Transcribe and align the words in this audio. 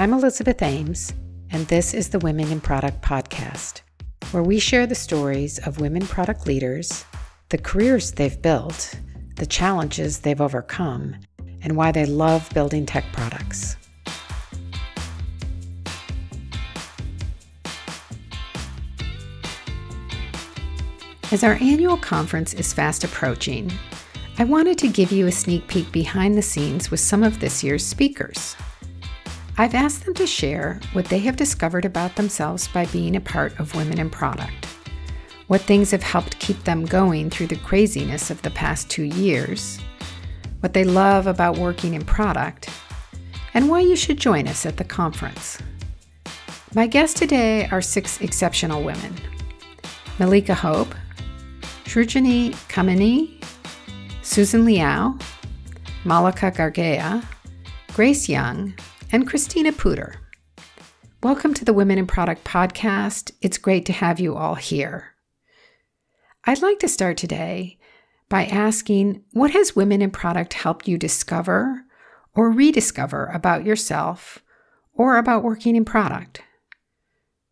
I'm 0.00 0.14
Elizabeth 0.14 0.62
Ames, 0.62 1.12
and 1.50 1.66
this 1.66 1.92
is 1.92 2.08
the 2.08 2.18
Women 2.20 2.50
in 2.50 2.62
Product 2.62 3.02
Podcast, 3.02 3.82
where 4.30 4.42
we 4.42 4.58
share 4.58 4.86
the 4.86 4.94
stories 4.94 5.58
of 5.66 5.78
women 5.78 6.06
product 6.06 6.46
leaders, 6.46 7.04
the 7.50 7.58
careers 7.58 8.12
they've 8.12 8.40
built, 8.40 8.98
the 9.36 9.44
challenges 9.44 10.20
they've 10.20 10.40
overcome, 10.40 11.16
and 11.60 11.76
why 11.76 11.92
they 11.92 12.06
love 12.06 12.48
building 12.54 12.86
tech 12.86 13.04
products. 13.12 13.76
As 21.30 21.44
our 21.44 21.58
annual 21.60 21.98
conference 21.98 22.54
is 22.54 22.72
fast 22.72 23.04
approaching, 23.04 23.70
I 24.38 24.44
wanted 24.44 24.78
to 24.78 24.88
give 24.88 25.12
you 25.12 25.26
a 25.26 25.30
sneak 25.30 25.68
peek 25.68 25.92
behind 25.92 26.38
the 26.38 26.42
scenes 26.42 26.90
with 26.90 27.00
some 27.00 27.22
of 27.22 27.40
this 27.40 27.62
year's 27.62 27.84
speakers. 27.84 28.56
I've 29.60 29.74
asked 29.74 30.06
them 30.06 30.14
to 30.14 30.26
share 30.26 30.80
what 30.94 31.04
they 31.04 31.18
have 31.18 31.36
discovered 31.36 31.84
about 31.84 32.16
themselves 32.16 32.66
by 32.66 32.86
being 32.86 33.14
a 33.14 33.20
part 33.20 33.60
of 33.60 33.74
Women 33.74 34.00
in 34.00 34.08
Product, 34.08 34.64
what 35.48 35.60
things 35.60 35.90
have 35.90 36.02
helped 36.02 36.38
keep 36.38 36.64
them 36.64 36.86
going 36.86 37.28
through 37.28 37.48
the 37.48 37.56
craziness 37.56 38.30
of 38.30 38.40
the 38.40 38.48
past 38.52 38.88
two 38.88 39.02
years, 39.02 39.78
what 40.60 40.72
they 40.72 40.82
love 40.82 41.26
about 41.26 41.58
working 41.58 41.92
in 41.92 42.06
product, 42.06 42.70
and 43.52 43.68
why 43.68 43.80
you 43.80 43.96
should 43.96 44.16
join 44.16 44.48
us 44.48 44.64
at 44.64 44.78
the 44.78 44.82
conference. 44.82 45.58
My 46.74 46.86
guests 46.86 47.20
today 47.20 47.68
are 47.68 47.82
six 47.82 48.18
exceptional 48.22 48.82
women. 48.82 49.14
Malika 50.18 50.54
Hope, 50.54 50.94
Shrujani 51.84 52.54
Kamini, 52.70 53.44
Susan 54.22 54.64
Liao, 54.64 55.18
Malika 56.06 56.50
Gargea, 56.50 57.22
Grace 57.92 58.26
Young, 58.26 58.72
and 59.12 59.26
Christina 59.26 59.72
Puder. 59.72 60.16
Welcome 61.22 61.54
to 61.54 61.64
the 61.64 61.72
Women 61.72 61.98
in 61.98 62.06
Product 62.06 62.44
podcast. 62.44 63.32
It's 63.42 63.58
great 63.58 63.86
to 63.86 63.92
have 63.92 64.20
you 64.20 64.36
all 64.36 64.54
here. 64.54 65.14
I'd 66.44 66.62
like 66.62 66.78
to 66.80 66.88
start 66.88 67.16
today 67.16 67.78
by 68.28 68.46
asking 68.46 69.22
what 69.32 69.50
has 69.50 69.76
Women 69.76 70.00
in 70.02 70.10
Product 70.10 70.54
helped 70.54 70.88
you 70.88 70.96
discover 70.96 71.84
or 72.34 72.50
rediscover 72.50 73.26
about 73.26 73.64
yourself 73.64 74.42
or 74.94 75.16
about 75.16 75.42
working 75.42 75.76
in 75.76 75.84
product? 75.84 76.42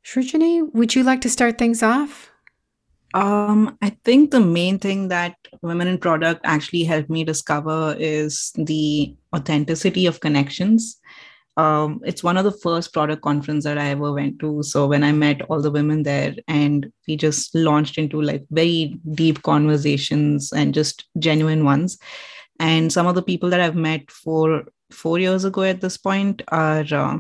Shrujani, 0.04 0.72
would 0.74 0.94
you 0.94 1.02
like 1.02 1.20
to 1.22 1.30
start 1.30 1.58
things 1.58 1.82
off? 1.82 2.30
Um, 3.14 3.76
I 3.80 3.96
think 4.04 4.30
the 4.30 4.40
main 4.40 4.78
thing 4.78 5.08
that 5.08 5.34
women 5.62 5.88
in 5.88 5.98
product 5.98 6.42
actually 6.44 6.84
helped 6.84 7.08
me 7.08 7.24
discover 7.24 7.96
is 7.98 8.52
the 8.54 9.16
authenticity 9.34 10.06
of 10.06 10.20
connections. 10.20 10.98
Um, 11.58 12.00
it's 12.04 12.22
one 12.22 12.36
of 12.36 12.44
the 12.44 12.52
first 12.52 12.92
product 12.92 13.20
conference 13.22 13.64
that 13.64 13.78
I 13.78 13.88
ever 13.88 14.12
went 14.12 14.38
to. 14.38 14.62
So 14.62 14.86
when 14.86 15.02
I 15.02 15.10
met 15.10 15.42
all 15.42 15.60
the 15.60 15.72
women 15.72 16.04
there, 16.04 16.36
and 16.46 16.90
we 17.08 17.16
just 17.16 17.52
launched 17.52 17.98
into 17.98 18.22
like 18.22 18.44
very 18.50 18.98
deep 19.12 19.42
conversations 19.42 20.52
and 20.52 20.72
just 20.72 21.06
genuine 21.18 21.64
ones. 21.64 21.98
And 22.60 22.92
some 22.92 23.08
of 23.08 23.16
the 23.16 23.22
people 23.22 23.50
that 23.50 23.60
I've 23.60 23.74
met 23.74 24.08
for 24.08 24.66
four 24.92 25.18
years 25.18 25.44
ago 25.44 25.64
at 25.64 25.80
this 25.80 25.96
point 25.96 26.42
are 26.48 26.86
uh, 26.92 27.18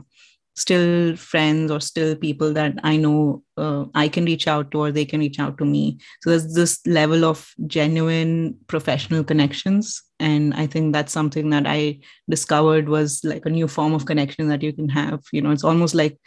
still 0.58 1.16
friends 1.16 1.70
or 1.70 1.80
still 1.80 2.16
people 2.16 2.52
that 2.52 2.74
I 2.82 2.96
know 2.96 3.42
uh, 3.56 3.84
I 3.94 4.08
can 4.08 4.24
reach 4.24 4.48
out 4.48 4.70
to 4.72 4.78
or 4.80 4.92
they 4.92 5.04
can 5.04 5.20
reach 5.20 5.38
out 5.38 5.56
to 5.58 5.64
me. 5.64 5.98
So 6.22 6.30
there's 6.30 6.54
this 6.54 6.80
level 6.86 7.24
of 7.24 7.48
genuine 7.66 8.56
professional 8.66 9.22
connections. 9.22 10.02
And 10.18 10.52
I 10.54 10.66
think 10.66 10.92
that's 10.92 11.12
something 11.12 11.50
that 11.50 11.66
I 11.66 12.00
discovered 12.28 12.88
was 12.88 13.20
like 13.22 13.46
a 13.46 13.50
new 13.50 13.68
form 13.68 13.94
of 13.94 14.06
connection 14.06 14.48
that 14.48 14.62
you 14.62 14.72
can 14.72 14.88
have. 14.88 15.20
You 15.32 15.42
know, 15.42 15.52
it's 15.52 15.64
almost 15.64 15.94
like 15.94 16.18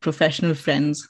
professional 0.00 0.54
friends. 0.54 1.08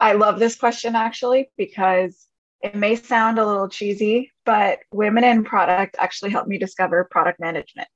I 0.00 0.12
love 0.12 0.38
this 0.38 0.56
question 0.56 0.96
actually 0.96 1.50
because 1.56 2.26
it 2.60 2.74
may 2.74 2.96
sound 2.96 3.38
a 3.38 3.46
little 3.46 3.68
cheesy, 3.68 4.32
but 4.44 4.80
women 4.92 5.22
in 5.22 5.44
product 5.44 5.94
actually 5.98 6.30
helped 6.30 6.48
me 6.48 6.58
discover 6.58 7.08
product 7.10 7.38
management. 7.38 7.88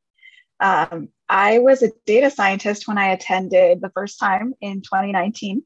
Um, 0.62 1.08
I 1.28 1.58
was 1.58 1.82
a 1.82 1.90
data 2.06 2.30
scientist 2.30 2.86
when 2.86 2.96
I 2.96 3.08
attended 3.08 3.80
the 3.80 3.90
first 3.90 4.18
time 4.18 4.54
in 4.60 4.80
2019. 4.80 5.62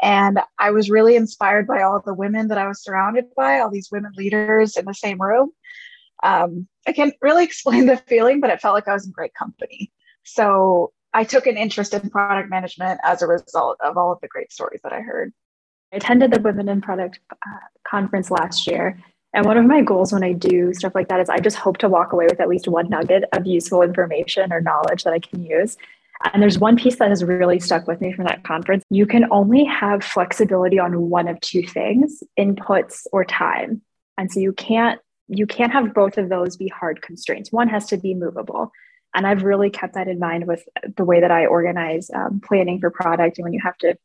And 0.00 0.38
I 0.58 0.70
was 0.70 0.90
really 0.90 1.16
inspired 1.16 1.66
by 1.66 1.82
all 1.82 2.00
the 2.04 2.14
women 2.14 2.48
that 2.48 2.58
I 2.58 2.68
was 2.68 2.82
surrounded 2.82 3.24
by, 3.36 3.58
all 3.58 3.70
these 3.70 3.90
women 3.90 4.12
leaders 4.16 4.76
in 4.76 4.84
the 4.84 4.94
same 4.94 5.20
room. 5.20 5.50
Um, 6.22 6.68
I 6.86 6.92
can't 6.92 7.14
really 7.20 7.44
explain 7.50 7.86
the 7.86 7.96
feeling, 7.96 8.40
but 8.40 8.50
it 8.50 8.60
felt 8.60 8.74
like 8.74 8.88
I 8.88 8.94
was 8.94 9.06
in 9.06 9.12
great 9.12 9.34
company. 9.34 9.90
So 10.24 10.92
I 11.12 11.24
took 11.24 11.46
an 11.46 11.56
interest 11.56 11.94
in 11.94 12.08
product 12.10 12.48
management 12.48 13.00
as 13.02 13.22
a 13.22 13.26
result 13.26 13.78
of 13.82 13.96
all 13.96 14.12
of 14.12 14.20
the 14.20 14.28
great 14.28 14.52
stories 14.52 14.80
that 14.84 14.92
I 14.92 15.00
heard. 15.00 15.32
I 15.92 15.96
attended 15.96 16.30
the 16.30 16.40
Women 16.40 16.68
in 16.68 16.80
Product 16.80 17.18
uh, 17.32 17.66
conference 17.88 18.30
last 18.30 18.66
year, 18.66 19.02
and 19.36 19.44
one 19.44 19.58
of 19.58 19.66
my 19.66 19.82
goals 19.82 20.14
when 20.14 20.24
I 20.24 20.32
do 20.32 20.72
stuff 20.72 20.94
like 20.94 21.08
that 21.08 21.20
is 21.20 21.28
I 21.28 21.38
just 21.38 21.58
hope 21.58 21.76
to 21.78 21.90
walk 21.90 22.14
away 22.14 22.24
with 22.24 22.40
at 22.40 22.48
least 22.48 22.68
one 22.68 22.88
nugget 22.88 23.24
of 23.34 23.46
useful 23.46 23.82
information 23.82 24.50
or 24.50 24.62
knowledge 24.62 25.04
that 25.04 25.12
I 25.12 25.18
can 25.18 25.42
use. 25.42 25.76
And 26.32 26.42
there's 26.42 26.58
one 26.58 26.76
piece 26.76 26.96
that 26.96 27.10
has 27.10 27.22
really 27.22 27.60
stuck 27.60 27.86
with 27.86 28.00
me 28.00 28.14
from 28.14 28.24
that 28.24 28.44
conference. 28.44 28.82
You 28.88 29.04
can 29.04 29.26
only 29.30 29.64
have 29.64 30.02
flexibility 30.02 30.78
on 30.78 31.10
one 31.10 31.28
of 31.28 31.38
two 31.42 31.62
things, 31.62 32.22
inputs 32.38 33.06
or 33.12 33.26
time. 33.26 33.82
And 34.16 34.32
so 34.32 34.40
you 34.40 34.54
can't 34.54 34.98
you 35.28 35.46
can't 35.46 35.72
have 35.72 35.92
both 35.92 36.16
of 36.16 36.30
those 36.30 36.56
be 36.56 36.68
hard 36.68 37.02
constraints. 37.02 37.52
One 37.52 37.68
has 37.68 37.84
to 37.88 37.98
be 37.98 38.14
movable. 38.14 38.72
And 39.14 39.26
I've 39.26 39.42
really 39.42 39.68
kept 39.68 39.94
that 39.94 40.08
in 40.08 40.18
mind 40.18 40.46
with 40.46 40.64
the 40.96 41.04
way 41.04 41.20
that 41.20 41.30
I 41.30 41.44
organize 41.44 42.10
um, 42.14 42.40
planning 42.42 42.80
for 42.80 42.90
product. 42.90 43.36
And 43.36 43.44
when 43.44 43.52
you 43.52 43.60
have 43.62 43.76
to 43.78 43.98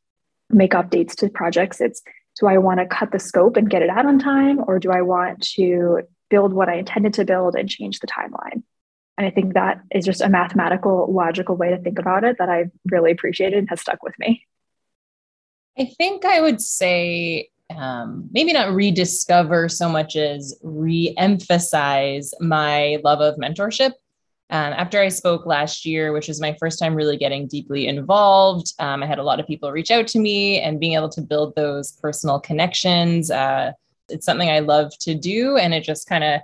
make 0.50 0.72
updates 0.72 1.16
to 1.18 1.30
projects, 1.30 1.80
it's 1.80 2.02
do 2.40 2.47
I 2.47 2.58
want 2.58 2.80
to 2.80 2.86
cut 2.86 3.12
the 3.12 3.19
scope 3.19 3.58
and 3.58 3.69
get 3.69 3.81
it 3.81 3.90
out 3.90 4.06
on 4.06 4.19
time, 4.19 4.62
or 4.68 4.80
do 4.80 4.92
I 4.92 5.02
want 5.02 5.42
to 5.56 6.02
build 6.30 6.53
what 6.53 6.69
I 6.69 6.75
intended 6.75 7.14
to 7.16 7.25
build 7.25 7.56
and 7.56 7.69
change 7.69 8.00
the 8.00 8.08
timeline? 8.08 8.64
And 9.18 9.28
I 9.28 9.30
think 9.30 9.53
that 9.53 9.81
is 9.94 10.06
just 10.06 10.22
a 10.22 10.30
mathematical, 10.30 11.12
logical 11.12 11.56
way 11.56 11.69
to 11.69 11.78
think 11.78 12.00
about 12.00 12.24
it 12.24 12.38
that 12.40 12.50
I've 12.50 12.72
really 12.86 13.12
appreciated 13.12 13.59
and 13.59 13.69
has 13.69 13.81
stuck 13.81 14.02
with 14.02 14.18
me. 14.18 14.46
I 15.78 15.86
think 15.86 16.25
I 16.25 16.42
would 16.42 16.62
say 16.62 17.50
um, 17.69 18.30
maybe 18.31 18.53
not 18.53 18.74
rediscover 18.74 19.69
so 19.69 19.90
much 19.90 20.16
as 20.16 20.58
re 20.62 21.13
emphasize 21.18 22.34
my 22.40 23.00
love 23.03 23.22
of 23.22 23.38
mentorship. 23.38 23.92
Um, 24.51 24.73
after 24.73 25.00
I 25.00 25.07
spoke 25.07 25.45
last 25.45 25.85
year, 25.85 26.12
which 26.12 26.28
was 26.28 26.41
my 26.41 26.56
first 26.59 26.78
time 26.78 26.94
really 26.94 27.16
getting 27.16 27.47
deeply 27.47 27.88
involved, 27.88 28.73
um, 28.79 29.01
I 29.01 29.06
had 29.06 29.17
a 29.17 29.23
lot 29.23 29.39
of 29.39 29.47
people 29.47 29.72
reach 29.72 29.91
out 29.91 30.07
to 30.07 30.19
me 30.19 30.59
and 30.59 30.78
being 30.78 30.94
able 30.94 31.07
to 31.09 31.22
build 31.22 31.56
those 31.56 31.94
personal 31.94 32.38
connections. 32.38 33.31
Uh, 33.31 33.72
it's 34.09 34.25
something 34.25 34.50
I 34.50 34.59
love 34.59 34.91
to 35.00 35.16
do. 35.16 35.56
And 35.56 35.73
it 35.73 35.85
just 35.85 36.06
kind 36.06 36.25
of 36.25 36.41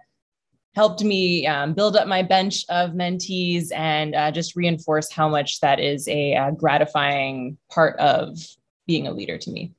helped 0.73 1.03
me 1.03 1.45
um, 1.47 1.73
build 1.73 1.97
up 1.97 2.07
my 2.07 2.23
bench 2.23 2.63
of 2.69 2.91
mentees 2.91 3.73
and 3.75 4.15
uh, 4.15 4.31
just 4.31 4.55
reinforce 4.55 5.11
how 5.11 5.27
much 5.27 5.59
that 5.59 5.81
is 5.81 6.07
a 6.07 6.33
uh, 6.35 6.51
gratifying 6.51 7.57
part 7.69 7.99
of 7.99 8.37
being 8.85 9.05
a 9.05 9.11
leader 9.11 9.37
to 9.37 9.51
me. 9.51 9.73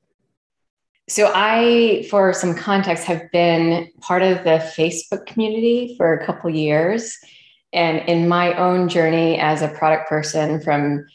So, 1.08 1.32
I, 1.34 2.06
for 2.10 2.34
some 2.34 2.54
context, 2.54 3.04
have 3.04 3.30
been 3.32 3.88
part 4.02 4.20
of 4.22 4.44
the 4.44 4.58
Facebook 4.76 5.24
community 5.24 5.94
for 5.96 6.12
a 6.12 6.26
couple 6.26 6.50
years. 6.50 7.16
And 7.72 7.98
in 8.08 8.28
my 8.28 8.54
own 8.54 8.88
journey 8.88 9.38
as 9.38 9.62
a 9.62 9.68
product 9.68 10.08
person, 10.08 10.60
from 10.60 11.06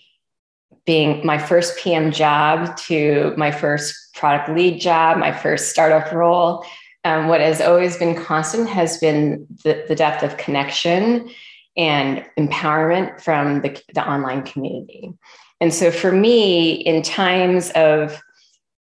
being 0.86 1.26
my 1.26 1.38
first 1.38 1.78
PM 1.78 2.12
job 2.12 2.76
to 2.78 3.34
my 3.38 3.52
first 3.52 4.14
product 4.14 4.50
lead 4.50 4.80
job, 4.80 5.18
my 5.18 5.32
first 5.32 5.70
startup 5.70 6.12
role, 6.12 6.66
um, 7.06 7.28
what 7.28 7.42
has 7.42 7.62
always 7.62 7.98
been 7.98 8.16
constant 8.16 8.70
has 8.70 8.98
been 8.98 9.46
the, 9.64 9.86
the 9.88 9.96
depth 9.96 10.24
of 10.24 10.38
connection 10.38 11.30
and 11.76 12.24
empowerment 12.38 13.20
from 13.20 13.62
the, 13.62 13.82
the 13.94 14.08
online 14.08 14.44
community. 14.44 15.12
And 15.60 15.74
so 15.74 15.92
for 15.92 16.12
me, 16.12 16.74
in 16.74 17.02
times 17.02 17.72
of, 17.72 18.22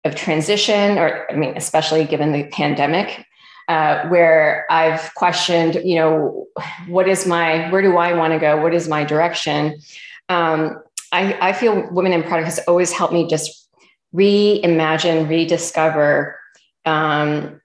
of 0.06 0.16
transition, 0.16 0.98
or 0.98 1.30
I 1.32 1.36
mean, 1.36 1.56
especially 1.58 2.06
given 2.06 2.32
the 2.32 2.46
pandemic, 2.46 3.26
uh, 3.70 4.08
where 4.08 4.66
I've 4.72 5.14
questioned, 5.14 5.76
you 5.86 5.96
know, 5.96 6.48
what 6.88 7.08
is 7.08 7.28
my, 7.28 7.70
where 7.70 7.84
do 7.84 7.98
I 7.98 8.14
want 8.14 8.34
to 8.34 8.40
go? 8.40 8.60
What 8.60 8.74
is 8.74 8.88
my 8.88 9.04
direction? 9.04 9.80
Um, 10.28 10.82
I, 11.12 11.38
I 11.40 11.54
feel 11.54 11.88
Women 11.92 12.12
in 12.12 12.24
Product 12.24 12.46
has 12.46 12.60
always 12.68 12.92
helped 12.92 13.14
me 13.14 13.28
just 13.28 13.70
reimagine, 14.14 15.30
rediscover 15.30 16.40
um, 16.86 17.62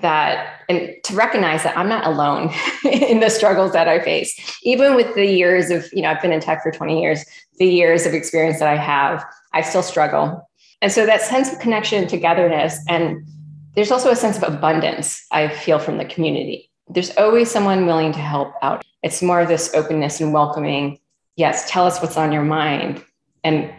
that, 0.00 0.60
and 0.68 0.94
to 1.02 1.14
recognize 1.14 1.64
that 1.64 1.76
I'm 1.76 1.88
not 1.88 2.06
alone 2.06 2.52
in 2.84 3.18
the 3.18 3.28
struggles 3.28 3.72
that 3.72 3.88
I 3.88 3.98
face. 3.98 4.60
Even 4.62 4.94
with 4.94 5.12
the 5.16 5.26
years 5.26 5.70
of, 5.70 5.88
you 5.92 6.02
know, 6.02 6.10
I've 6.10 6.22
been 6.22 6.32
in 6.32 6.40
tech 6.40 6.62
for 6.62 6.70
20 6.70 7.02
years, 7.02 7.24
the 7.58 7.66
years 7.66 8.06
of 8.06 8.14
experience 8.14 8.60
that 8.60 8.68
I 8.68 8.76
have, 8.76 9.24
I 9.52 9.62
still 9.62 9.82
struggle. 9.82 10.48
And 10.80 10.92
so 10.92 11.04
that 11.04 11.20
sense 11.20 11.52
of 11.52 11.58
connection, 11.58 12.06
togetherness, 12.06 12.78
and 12.88 13.26
there's 13.74 13.90
also 13.90 14.10
a 14.10 14.16
sense 14.16 14.36
of 14.36 14.42
abundance 14.42 15.24
I 15.30 15.48
feel 15.48 15.78
from 15.78 15.98
the 15.98 16.04
community. 16.04 16.70
There's 16.88 17.16
always 17.16 17.50
someone 17.50 17.86
willing 17.86 18.12
to 18.12 18.18
help 18.18 18.54
out. 18.62 18.84
It's 19.02 19.22
more 19.22 19.40
of 19.40 19.48
this 19.48 19.74
openness 19.74 20.20
and 20.20 20.32
welcoming. 20.32 20.98
Yes, 21.36 21.70
tell 21.70 21.86
us 21.86 22.00
what's 22.00 22.16
on 22.16 22.32
your 22.32 22.44
mind. 22.44 23.04
and 23.44 23.72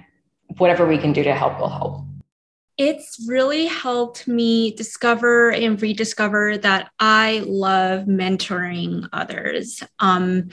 whatever 0.57 0.85
we 0.85 0.97
can 0.97 1.13
do 1.13 1.23
to 1.23 1.33
help 1.33 1.59
will 1.59 1.69
help. 1.69 2.01
It's 2.77 3.23
really 3.27 3.65
helped 3.65 4.27
me 4.27 4.71
discover 4.71 5.51
and 5.51 5.81
rediscover 5.81 6.57
that 6.57 6.91
I 6.99 7.43
love 7.45 8.05
mentoring 8.05 9.07
others. 9.13 9.83
Um, 9.99 10.49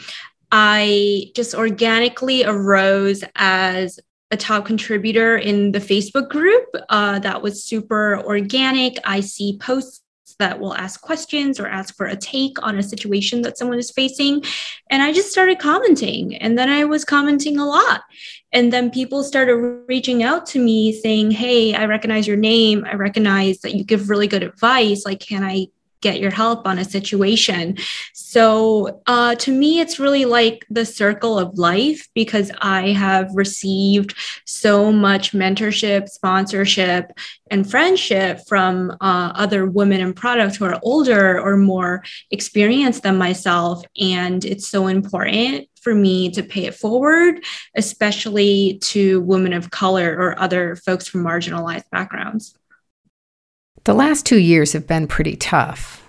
I 0.52 1.32
just 1.34 1.54
organically 1.54 2.44
arose 2.44 3.24
as 3.36 3.98
a 4.30 4.36
top 4.36 4.64
contributor 4.64 5.36
in 5.36 5.72
the 5.72 5.80
Facebook 5.80 6.28
group. 6.28 6.68
Uh, 6.88 7.18
that 7.18 7.42
was 7.42 7.64
super 7.64 8.22
organic. 8.24 8.96
I 9.04 9.20
see 9.20 9.58
posts 9.58 10.02
that 10.38 10.58
will 10.58 10.74
ask 10.74 11.00
questions 11.00 11.60
or 11.60 11.66
ask 11.66 11.94
for 11.96 12.06
a 12.06 12.16
take 12.16 12.60
on 12.62 12.78
a 12.78 12.82
situation 12.82 13.42
that 13.42 13.58
someone 13.58 13.78
is 13.78 13.90
facing. 13.90 14.42
And 14.88 15.02
I 15.02 15.12
just 15.12 15.30
started 15.30 15.58
commenting. 15.58 16.34
And 16.36 16.58
then 16.58 16.68
I 16.68 16.84
was 16.84 17.04
commenting 17.04 17.58
a 17.58 17.66
lot. 17.66 18.02
And 18.52 18.72
then 18.72 18.90
people 18.90 19.22
started 19.22 19.54
reaching 19.86 20.22
out 20.22 20.46
to 20.46 20.58
me 20.58 20.92
saying, 20.92 21.30
Hey, 21.32 21.74
I 21.74 21.84
recognize 21.84 22.26
your 22.26 22.36
name. 22.36 22.84
I 22.84 22.94
recognize 22.94 23.60
that 23.60 23.74
you 23.74 23.84
give 23.84 24.10
really 24.10 24.26
good 24.26 24.42
advice. 24.42 25.04
Like, 25.04 25.20
can 25.20 25.44
I 25.44 25.66
get 26.00 26.20
your 26.20 26.30
help 26.30 26.66
on 26.66 26.78
a 26.78 26.84
situation. 26.84 27.76
So 28.14 29.02
uh, 29.06 29.34
to 29.36 29.52
me, 29.52 29.80
it's 29.80 29.98
really 29.98 30.24
like 30.24 30.64
the 30.70 30.84
circle 30.84 31.38
of 31.38 31.58
life 31.58 32.08
because 32.14 32.50
I 32.60 32.90
have 32.90 33.30
received 33.34 34.14
so 34.46 34.92
much 34.92 35.32
mentorship, 35.32 36.08
sponsorship, 36.08 37.12
and 37.50 37.68
friendship 37.68 38.40
from 38.48 38.92
uh, 39.00 39.32
other 39.34 39.66
women 39.66 40.00
in 40.00 40.14
product 40.14 40.56
who 40.56 40.64
are 40.64 40.80
older 40.82 41.40
or 41.40 41.56
more 41.56 42.04
experienced 42.30 43.02
than 43.02 43.18
myself. 43.18 43.84
And 44.00 44.44
it's 44.44 44.68
so 44.68 44.86
important 44.86 45.68
for 45.80 45.94
me 45.94 46.30
to 46.30 46.42
pay 46.42 46.66
it 46.66 46.74
forward, 46.74 47.42
especially 47.74 48.78
to 48.82 49.20
women 49.22 49.52
of 49.52 49.70
color 49.70 50.14
or 50.18 50.38
other 50.38 50.76
folks 50.76 51.08
from 51.08 51.24
marginalized 51.24 51.88
backgrounds. 51.90 52.54
The 53.84 53.94
last 53.94 54.26
two 54.26 54.38
years 54.38 54.74
have 54.74 54.86
been 54.86 55.06
pretty 55.06 55.36
tough. 55.36 56.06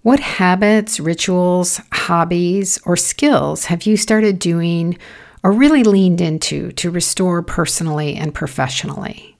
What 0.00 0.18
habits, 0.18 0.98
rituals, 0.98 1.80
hobbies, 1.92 2.78
or 2.86 2.96
skills 2.96 3.66
have 3.66 3.84
you 3.84 3.96
started 3.98 4.38
doing 4.38 4.98
or 5.44 5.52
really 5.52 5.84
leaned 5.84 6.20
into 6.20 6.72
to 6.72 6.90
restore 6.90 7.42
personally 7.42 8.16
and 8.16 8.34
professionally? 8.34 9.36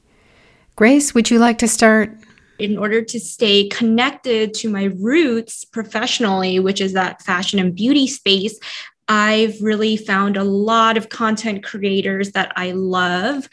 Grace, 0.76 1.14
would 1.14 1.30
you 1.30 1.38
like 1.38 1.58
to 1.58 1.69
start? 1.69 2.14
In 2.58 2.76
order 2.76 3.02
to 3.02 3.19
stay 3.19 3.69
connected 3.69 4.52
to 4.54 4.70
my 4.70 4.90
roots 4.98 5.64
professionally, 5.64 6.58
which 6.58 6.80
is 6.80 6.92
that 6.92 7.22
fashion 7.22 7.58
and 7.58 7.74
beauty 7.74 8.06
space, 8.06 8.58
I've 9.08 9.60
really 9.62 9.96
found 9.96 10.36
a 10.36 10.44
lot 10.44 10.96
of 10.96 11.08
content 11.08 11.64
creators 11.64 12.32
that 12.32 12.52
I 12.54 12.72
love, 12.72 13.48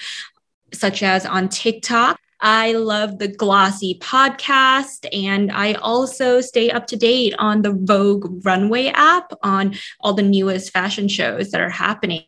such 0.74 1.04
as 1.04 1.26
on 1.26 1.50
TikTok. 1.50 2.20
I 2.42 2.74
love 2.74 3.20
the 3.20 3.28
Glossy 3.28 4.00
podcast, 4.02 5.08
and 5.12 5.52
I 5.52 5.74
also 5.74 6.42
stay 6.42 6.70
up 6.70 6.88
to 6.88 6.96
date 6.96 7.34
on 7.38 7.62
the 7.62 7.74
Vogue 7.74 8.46
Runway 8.46 8.88
app 8.88 9.34
on 9.44 9.76
all 10.00 10.14
the 10.14 10.24
newest 10.24 10.72
fashion 10.72 11.08
shows 11.08 11.52
that 11.52 11.62
are 11.62 11.70
happening. 11.70 12.24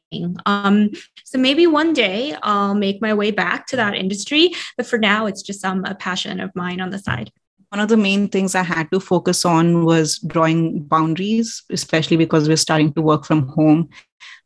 Um, 0.46 0.92
so 1.24 1.38
maybe 1.38 1.68
one 1.68 1.94
day 1.94 2.36
I'll 2.44 2.76
make 2.76 3.02
my 3.02 3.14
way 3.14 3.32
back 3.32 3.68
to 3.68 3.76
that 3.78 3.96
industry, 3.96 4.54
but 4.78 4.86
for 4.86 4.98
now, 4.98 5.26
it's 5.28 5.42
just 5.42 5.64
um, 5.64 5.86
a 5.86 5.96
passion 5.96 6.40
of 6.40 6.52
mine 6.56 6.82
on 6.82 6.90
the 6.90 7.00
side 7.00 7.32
one 7.72 7.80
of 7.80 7.88
the 7.88 7.96
main 7.96 8.28
things 8.28 8.54
I 8.54 8.64
had 8.64 8.92
to 8.92 9.00
focus 9.00 9.46
on 9.46 9.86
was 9.86 10.20
drawing 10.20 10.84
boundaries, 10.84 11.64
especially 11.70 12.18
because 12.18 12.50
we're 12.50 12.58
starting 12.58 12.92
to 12.94 13.02
work 13.02 13.24
from 13.24 13.48
home. 13.48 13.90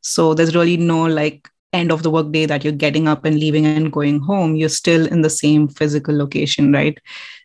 So 0.01 0.35
there's 0.35 0.55
really 0.55 0.77
no 0.77 1.05
like 1.07 1.49
end 1.75 1.91
of 1.91 2.03
the 2.03 2.09
workday 2.09 2.45
that 2.45 2.63
you're 2.63 2.73
getting 2.73 3.07
up 3.07 3.25
and 3.25 3.39
leaving 3.39 3.65
and 3.65 3.91
going 3.91 4.19
home, 4.19 4.55
you're 4.55 4.69
still 4.69 5.05
in 5.07 5.21
the 5.21 5.29
same 5.29 5.67
physical 5.67 6.17
location, 6.17 6.71
right? 6.71 6.97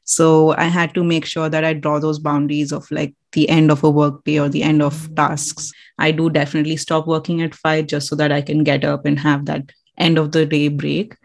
So 0.04 0.54
I 0.56 0.64
had 0.64 0.94
to 0.94 1.04
make 1.04 1.24
sure 1.24 1.48
that 1.48 1.64
I 1.64 1.72
draw 1.72 1.98
those 1.98 2.18
boundaries 2.18 2.72
of 2.72 2.90
like 2.90 3.14
the 3.32 3.48
end 3.48 3.70
of 3.70 3.84
a 3.84 3.90
workday 3.90 4.40
or 4.40 4.48
the 4.48 4.62
end 4.62 4.82
of 4.82 5.14
tasks. 5.14 5.72
I 5.98 6.10
do 6.10 6.30
definitely 6.30 6.76
stop 6.78 7.06
working 7.06 7.42
at 7.42 7.54
five 7.54 7.86
just 7.86 8.08
so 8.08 8.16
that 8.16 8.32
I 8.32 8.42
can 8.42 8.64
get 8.64 8.84
up 8.84 9.06
and 9.06 9.18
have 9.18 9.46
that 9.46 9.70
end 9.98 10.18
of 10.18 10.32
the 10.32 10.46
day 10.46 10.68
break. 10.68 11.16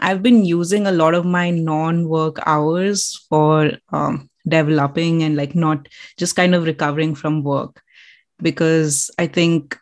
I've 0.00 0.22
been 0.22 0.44
using 0.44 0.86
a 0.86 0.92
lot 0.92 1.14
of 1.14 1.24
my 1.24 1.50
non 1.50 2.08
work 2.08 2.38
hours 2.46 3.24
for 3.28 3.72
um, 3.92 4.30
developing 4.48 5.22
and 5.22 5.36
like 5.36 5.54
not 5.54 5.86
just 6.16 6.34
kind 6.34 6.54
of 6.54 6.64
recovering 6.64 7.14
from 7.14 7.42
work 7.44 7.82
because 8.42 9.10
I 9.18 9.26
think 9.26 9.78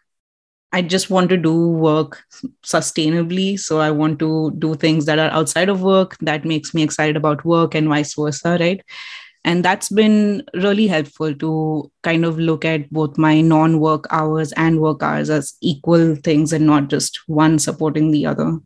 I 0.73 0.83
just 0.83 1.09
want 1.09 1.31
to 1.31 1.37
do 1.37 1.71
work 1.71 2.23
sustainably. 2.65 3.59
So 3.59 3.81
I 3.81 3.91
want 3.91 4.19
to 4.19 4.53
do 4.59 4.75
things 4.75 5.07
that 5.07 5.19
are 5.19 5.31
outside 5.31 5.69
of 5.69 5.83
work 5.83 6.17
that 6.21 6.45
makes 6.45 6.75
me 6.75 6.83
excited 6.83 7.17
about 7.17 7.45
work 7.45 7.75
and 7.75 7.89
vice 7.89 8.15
versa, 8.15 8.59
right? 8.61 8.83
And 9.45 9.65
that's 9.65 9.89
been 9.89 10.43
really 10.55 10.87
helpful 10.87 11.35
to 11.35 11.91
kind 12.03 12.25
of 12.25 12.39
look 12.39 12.65
at 12.65 12.91
both 12.91 13.17
my 13.17 13.41
non 13.41 13.81
work 13.81 14.07
hours 14.11 14.53
and 14.53 14.81
work 14.81 15.03
hours 15.03 15.31
as 15.31 15.55
equal 15.63 16.17
things 16.17 16.53
and 16.53 16.67
not 16.67 16.89
just 16.89 17.21
one 17.29 17.59
supporting 17.59 18.11
the 18.11 18.27
other. 18.27 18.59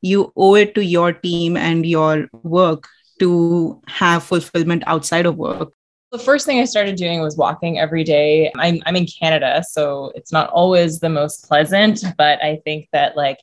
You 0.00 0.32
owe 0.36 0.54
it 0.54 0.74
to 0.76 0.84
your 0.84 1.12
team 1.12 1.56
and 1.56 1.84
your 1.84 2.28
work 2.42 2.88
to 3.18 3.82
have 3.88 4.22
fulfillment 4.22 4.84
outside 4.86 5.26
of 5.26 5.36
work 5.36 5.72
the 6.10 6.18
first 6.18 6.46
thing 6.46 6.58
I 6.58 6.64
started 6.64 6.96
doing 6.96 7.20
was 7.20 7.36
walking 7.36 7.78
every 7.78 8.04
day. 8.04 8.50
I'm, 8.56 8.82
I'm 8.86 8.96
in 8.96 9.06
Canada, 9.06 9.62
so 9.68 10.12
it's 10.14 10.32
not 10.32 10.48
always 10.50 11.00
the 11.00 11.08
most 11.08 11.46
pleasant, 11.46 12.02
but 12.18 12.42
I 12.42 12.60
think 12.64 12.88
that 12.92 13.16
like 13.16 13.38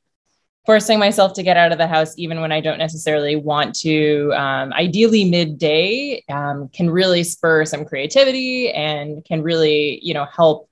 forcing 0.65 0.97
myself 0.97 1.33
to 1.33 1.43
get 1.43 1.57
out 1.57 1.71
of 1.71 1.77
the 1.77 1.87
house, 1.87 2.17
even 2.17 2.41
when 2.41 2.51
I 2.51 2.59
don't 2.59 2.79
necessarily 2.79 3.35
want 3.35 3.75
to, 3.81 4.33
um, 4.33 4.73
ideally 4.73 5.29
midday, 5.29 6.23
um, 6.27 6.69
can 6.69 6.89
really 6.89 7.23
spur 7.23 7.65
some 7.65 7.85
creativity 7.85 8.71
and 8.71 9.23
can 9.25 9.43
really, 9.43 9.99
you 10.03 10.15
know, 10.15 10.25
help 10.25 10.67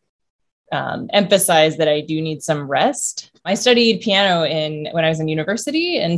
um, 0.72 1.08
emphasize 1.14 1.78
that 1.78 1.88
I 1.88 2.02
do 2.02 2.20
need 2.22 2.42
some 2.42 2.68
rest. 2.68 3.33
I 3.46 3.56
studied 3.56 4.02
piano 4.02 4.44
in 4.44 4.88
when 4.92 5.04
I 5.04 5.10
was 5.10 5.20
in 5.20 5.28
university, 5.28 5.98
and 6.00 6.18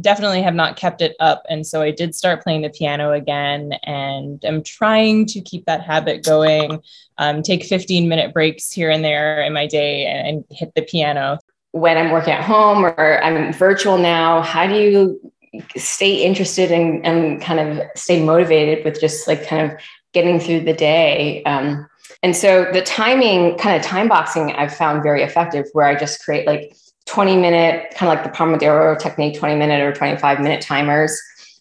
definitely 0.00 0.42
have 0.42 0.54
not 0.54 0.76
kept 0.76 1.00
it 1.00 1.16
up. 1.18 1.42
And 1.48 1.66
so 1.66 1.80
I 1.82 1.90
did 1.90 2.14
start 2.14 2.42
playing 2.42 2.62
the 2.62 2.70
piano 2.70 3.12
again 3.12 3.72
and 3.84 4.42
I'm 4.44 4.62
trying 4.62 5.26
to 5.26 5.40
keep 5.40 5.64
that 5.66 5.82
habit 5.82 6.24
going, 6.24 6.82
um, 7.18 7.42
take 7.42 7.64
15 7.64 8.08
minute 8.08 8.34
breaks 8.34 8.70
here 8.70 8.90
and 8.90 9.04
there 9.04 9.40
in 9.42 9.52
my 9.52 9.66
day 9.66 10.06
and, 10.06 10.28
and 10.28 10.44
hit 10.50 10.74
the 10.74 10.82
piano. 10.82 11.38
When 11.72 11.96
I'm 11.96 12.10
working 12.10 12.32
at 12.32 12.44
home 12.44 12.84
or 12.84 13.22
I'm 13.22 13.52
virtual 13.52 13.98
now, 13.98 14.42
how 14.42 14.66
do 14.66 14.74
you 14.74 15.32
stay 15.76 16.22
interested 16.22 16.70
and, 16.70 17.04
and 17.06 17.40
kind 17.40 17.60
of 17.60 17.86
stay 17.94 18.22
motivated 18.22 18.84
with 18.84 19.00
just 19.00 19.26
like 19.26 19.46
kind 19.46 19.70
of 19.70 19.78
getting 20.12 20.38
through 20.38 20.60
the 20.60 20.74
day? 20.74 21.42
Um, 21.44 21.86
and 22.22 22.34
so 22.34 22.66
the 22.72 22.82
timing, 22.82 23.56
kind 23.58 23.76
of 23.76 23.82
time 23.82 24.08
boxing, 24.08 24.52
I've 24.52 24.74
found 24.74 25.02
very 25.02 25.22
effective 25.22 25.66
where 25.72 25.86
I 25.86 25.94
just 25.94 26.22
create 26.24 26.46
like 26.46 26.76
20 27.06 27.36
minute, 27.36 27.94
kind 27.94 28.10
of 28.10 28.16
like 28.16 28.24
the 28.24 28.36
Pomodoro 28.36 28.98
technique, 28.98 29.38
20 29.38 29.54
minute 29.56 29.80
or 29.80 29.92
25 29.92 30.40
minute 30.40 30.60
timers, 30.60 31.20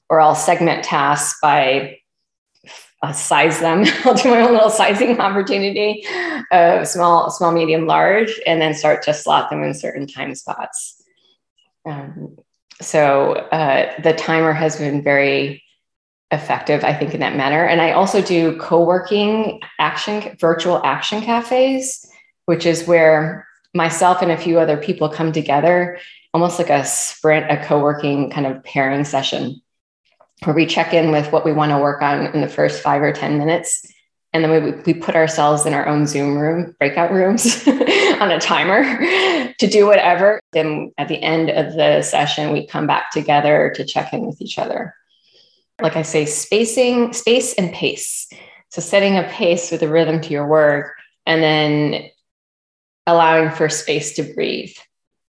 or 0.09 0.19
I'll 0.19 0.35
segment 0.35 0.83
tasks 0.83 1.39
by 1.41 1.99
uh, 3.01 3.11
size 3.11 3.59
them. 3.59 3.83
I'll 4.05 4.15
do 4.15 4.29
my 4.29 4.41
own 4.41 4.53
little 4.53 4.69
sizing 4.69 5.19
opportunity, 5.19 6.05
of 6.51 6.87
small, 6.87 7.29
small, 7.29 7.51
medium, 7.51 7.85
large, 7.85 8.39
and 8.47 8.61
then 8.61 8.73
start 8.73 9.03
to 9.03 9.13
slot 9.13 9.49
them 9.49 9.63
in 9.63 9.73
certain 9.73 10.07
time 10.07 10.35
spots. 10.35 11.01
Um, 11.85 12.37
so 12.81 13.33
uh, 13.33 14.01
the 14.01 14.13
timer 14.13 14.53
has 14.53 14.77
been 14.77 15.03
very 15.03 15.63
effective, 16.31 16.83
I 16.83 16.93
think, 16.93 17.13
in 17.13 17.19
that 17.19 17.35
manner. 17.35 17.65
And 17.65 17.81
I 17.81 17.91
also 17.91 18.21
do 18.21 18.57
co-working 18.57 19.61
action, 19.79 20.35
virtual 20.39 20.81
action 20.83 21.21
cafes, 21.21 22.05
which 22.45 22.65
is 22.65 22.87
where 22.87 23.47
myself 23.73 24.21
and 24.21 24.31
a 24.31 24.37
few 24.37 24.59
other 24.59 24.77
people 24.77 25.09
come 25.09 25.31
together, 25.31 25.99
almost 26.33 26.57
like 26.57 26.69
a 26.69 26.85
sprint, 26.85 27.51
a 27.51 27.63
co 27.63 27.79
working 27.79 28.29
kind 28.31 28.47
of 28.47 28.63
pairing 28.63 29.03
session 29.03 29.61
where 30.43 30.55
we 30.55 30.65
check 30.65 30.93
in 30.93 31.11
with 31.11 31.31
what 31.31 31.45
we 31.45 31.53
want 31.53 31.71
to 31.71 31.77
work 31.77 32.01
on 32.01 32.27
in 32.27 32.41
the 32.41 32.47
first 32.47 32.81
five 32.81 33.01
or 33.01 33.11
10 33.11 33.37
minutes. 33.37 33.85
And 34.33 34.43
then 34.43 34.63
we, 34.63 34.71
we 34.81 34.99
put 34.99 35.15
ourselves 35.15 35.65
in 35.65 35.73
our 35.73 35.87
own 35.87 36.07
Zoom 36.07 36.37
room, 36.37 36.75
breakout 36.77 37.11
rooms 37.11 37.65
on 37.67 38.31
a 38.31 38.39
timer 38.39 38.83
to 39.57 39.67
do 39.67 39.85
whatever. 39.85 40.41
Then 40.51 40.91
at 40.97 41.07
the 41.07 41.21
end 41.23 41.49
of 41.49 41.73
the 41.73 42.01
session, 42.01 42.51
we 42.51 42.67
come 42.67 42.85
back 42.85 43.11
together 43.11 43.71
to 43.75 43.85
check 43.85 44.11
in 44.11 44.25
with 44.25 44.41
each 44.41 44.59
other. 44.59 44.93
Like 45.81 45.95
I 45.95 46.03
say, 46.03 46.25
spacing, 46.25 47.13
space 47.13 47.53
and 47.53 47.73
pace. 47.73 48.29
So 48.69 48.81
setting 48.81 49.17
a 49.17 49.23
pace 49.23 49.71
with 49.71 49.83
a 49.83 49.87
rhythm 49.87 50.21
to 50.21 50.29
your 50.29 50.47
work 50.47 50.95
and 51.25 51.41
then 51.41 52.09
allowing 53.07 53.51
for 53.51 53.69
space 53.69 54.15
to 54.15 54.23
breathe, 54.23 54.75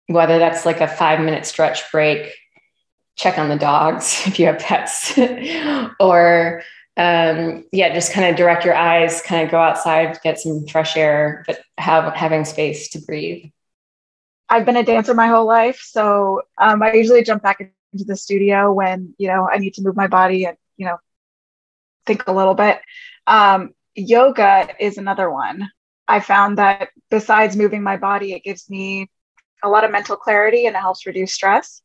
whether 0.07 0.39
that's 0.39 0.67
like 0.67 0.81
a 0.81 0.89
five 0.89 1.21
minute 1.21 1.47
stretch 1.47 1.91
break, 1.91 2.33
check 3.17 3.39
on 3.39 3.49
the 3.49 3.57
dogs 3.57 4.23
if 4.27 4.39
you 4.39 4.47
have 4.47 4.59
pets, 4.59 5.19
or 6.01 6.63
um, 6.97 7.65
yeah, 7.73 7.93
just 7.93 8.13
kind 8.13 8.29
of 8.29 8.37
direct 8.37 8.65
your 8.65 8.75
eyes, 8.75 9.21
kind 9.21 9.45
of 9.45 9.51
go 9.51 9.59
outside, 9.59 10.19
get 10.23 10.41
some 10.41 10.67
fresh 10.67 10.97
air, 10.97 11.45
but 11.47 11.61
have 11.77 12.15
having 12.15 12.45
space 12.45 12.89
to 12.91 13.01
breathe. 13.01 13.51
I've 14.49 14.65
been 14.65 14.77
a 14.77 14.83
dancer 14.83 15.13
my 15.13 15.27
whole 15.27 15.47
life, 15.47 15.81
so 15.83 16.43
um, 16.57 16.83
I 16.83 16.93
usually 16.93 17.23
jump 17.23 17.43
back 17.43 17.61
into 17.97 18.05
the 18.05 18.17
studio 18.17 18.73
when 18.73 19.15
you 19.19 19.29
know 19.29 19.49
I 19.51 19.59
need 19.59 19.75
to 19.75 19.83
move 19.83 19.97
my 19.97 20.07
body 20.07 20.45
and 20.45 20.57
you 20.77 20.87
know 20.87 20.99
think 22.07 22.27
a 22.27 22.33
little 22.33 22.55
bit. 22.55 22.81
Um, 23.27 23.71
yoga 23.95 24.69
is 24.79 24.99
another 24.99 25.31
one. 25.31 25.71
I 26.07 26.21
found 26.21 26.59
that 26.59 26.91
besides 27.11 27.57
moving 27.57 27.83
my 27.83 27.97
body, 27.97 28.33
it 28.33 28.45
gives 28.45 28.71
me 28.71 29.11
a 29.63 29.69
lot 29.69 29.85
of 29.85 29.91
mental 29.91 30.17
clarity 30.17 30.67
and 30.67 30.77
it 30.77 30.81
helps 30.81 31.07
reduce 31.07 31.35
stress. 31.35 31.83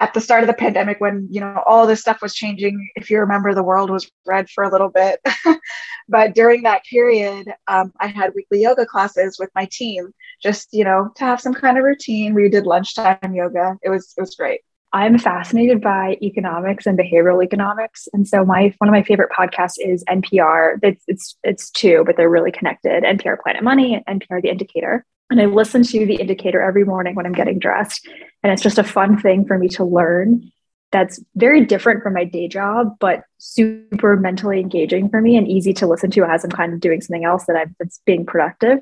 At 0.00 0.14
the 0.14 0.20
start 0.20 0.42
of 0.42 0.48
the 0.48 0.54
pandemic, 0.54 1.00
when 1.00 1.28
you 1.30 1.40
know 1.40 1.62
all 1.64 1.86
this 1.86 2.00
stuff 2.00 2.20
was 2.20 2.34
changing, 2.34 2.90
if 2.96 3.08
you 3.08 3.20
remember, 3.20 3.54
the 3.54 3.62
world 3.62 3.88
was 3.88 4.10
red 4.26 4.50
for 4.50 4.64
a 4.64 4.70
little 4.70 4.88
bit. 4.88 5.20
but 6.08 6.34
during 6.34 6.64
that 6.64 6.84
period, 6.84 7.46
um, 7.68 7.92
I 8.00 8.08
had 8.08 8.32
weekly 8.34 8.62
yoga 8.62 8.84
classes 8.84 9.36
with 9.38 9.50
my 9.54 9.68
team, 9.70 10.12
just 10.42 10.70
you 10.72 10.82
know 10.82 11.12
to 11.16 11.24
have 11.24 11.40
some 11.40 11.54
kind 11.54 11.78
of 11.78 11.84
routine. 11.84 12.34
We 12.34 12.48
did 12.48 12.66
lunchtime 12.66 13.32
yoga. 13.32 13.78
It 13.80 13.90
was 13.90 14.12
it 14.18 14.20
was 14.20 14.34
great. 14.34 14.62
I'm 14.94 15.18
fascinated 15.18 15.80
by 15.80 16.18
economics 16.20 16.86
and 16.86 16.98
behavioral 16.98 17.42
economics, 17.42 18.08
and 18.12 18.28
so 18.28 18.44
my 18.44 18.74
one 18.78 18.88
of 18.88 18.92
my 18.92 19.02
favorite 19.02 19.30
podcasts 19.30 19.76
is 19.78 20.04
NPR. 20.04 20.78
It's 20.82 21.04
it's 21.08 21.36
it's 21.42 21.70
two, 21.70 22.02
but 22.04 22.16
they're 22.16 22.28
really 22.28 22.52
connected. 22.52 23.02
NPR 23.02 23.40
Planet 23.40 23.62
Money 23.62 24.02
and 24.06 24.20
NPR 24.20 24.42
The 24.42 24.50
Indicator. 24.50 25.06
And 25.30 25.40
I 25.40 25.46
listen 25.46 25.82
to 25.82 26.04
The 26.04 26.16
Indicator 26.16 26.60
every 26.60 26.84
morning 26.84 27.14
when 27.14 27.24
I'm 27.24 27.32
getting 27.32 27.58
dressed, 27.58 28.06
and 28.42 28.52
it's 28.52 28.62
just 28.62 28.78
a 28.78 28.84
fun 28.84 29.18
thing 29.18 29.46
for 29.46 29.58
me 29.58 29.68
to 29.70 29.84
learn. 29.84 30.50
That's 30.90 31.24
very 31.36 31.64
different 31.64 32.02
from 32.02 32.12
my 32.12 32.24
day 32.24 32.46
job, 32.48 32.96
but 33.00 33.22
super 33.38 34.16
mentally 34.16 34.60
engaging 34.60 35.08
for 35.08 35.22
me 35.22 35.38
and 35.38 35.48
easy 35.48 35.72
to 35.72 35.86
listen 35.86 36.10
to 36.10 36.24
as 36.24 36.44
I'm 36.44 36.50
kind 36.50 36.74
of 36.74 36.80
doing 36.80 37.00
something 37.00 37.24
else 37.24 37.46
that 37.46 37.56
I'm 37.56 37.74
that's 37.78 38.00
being 38.04 38.26
productive. 38.26 38.80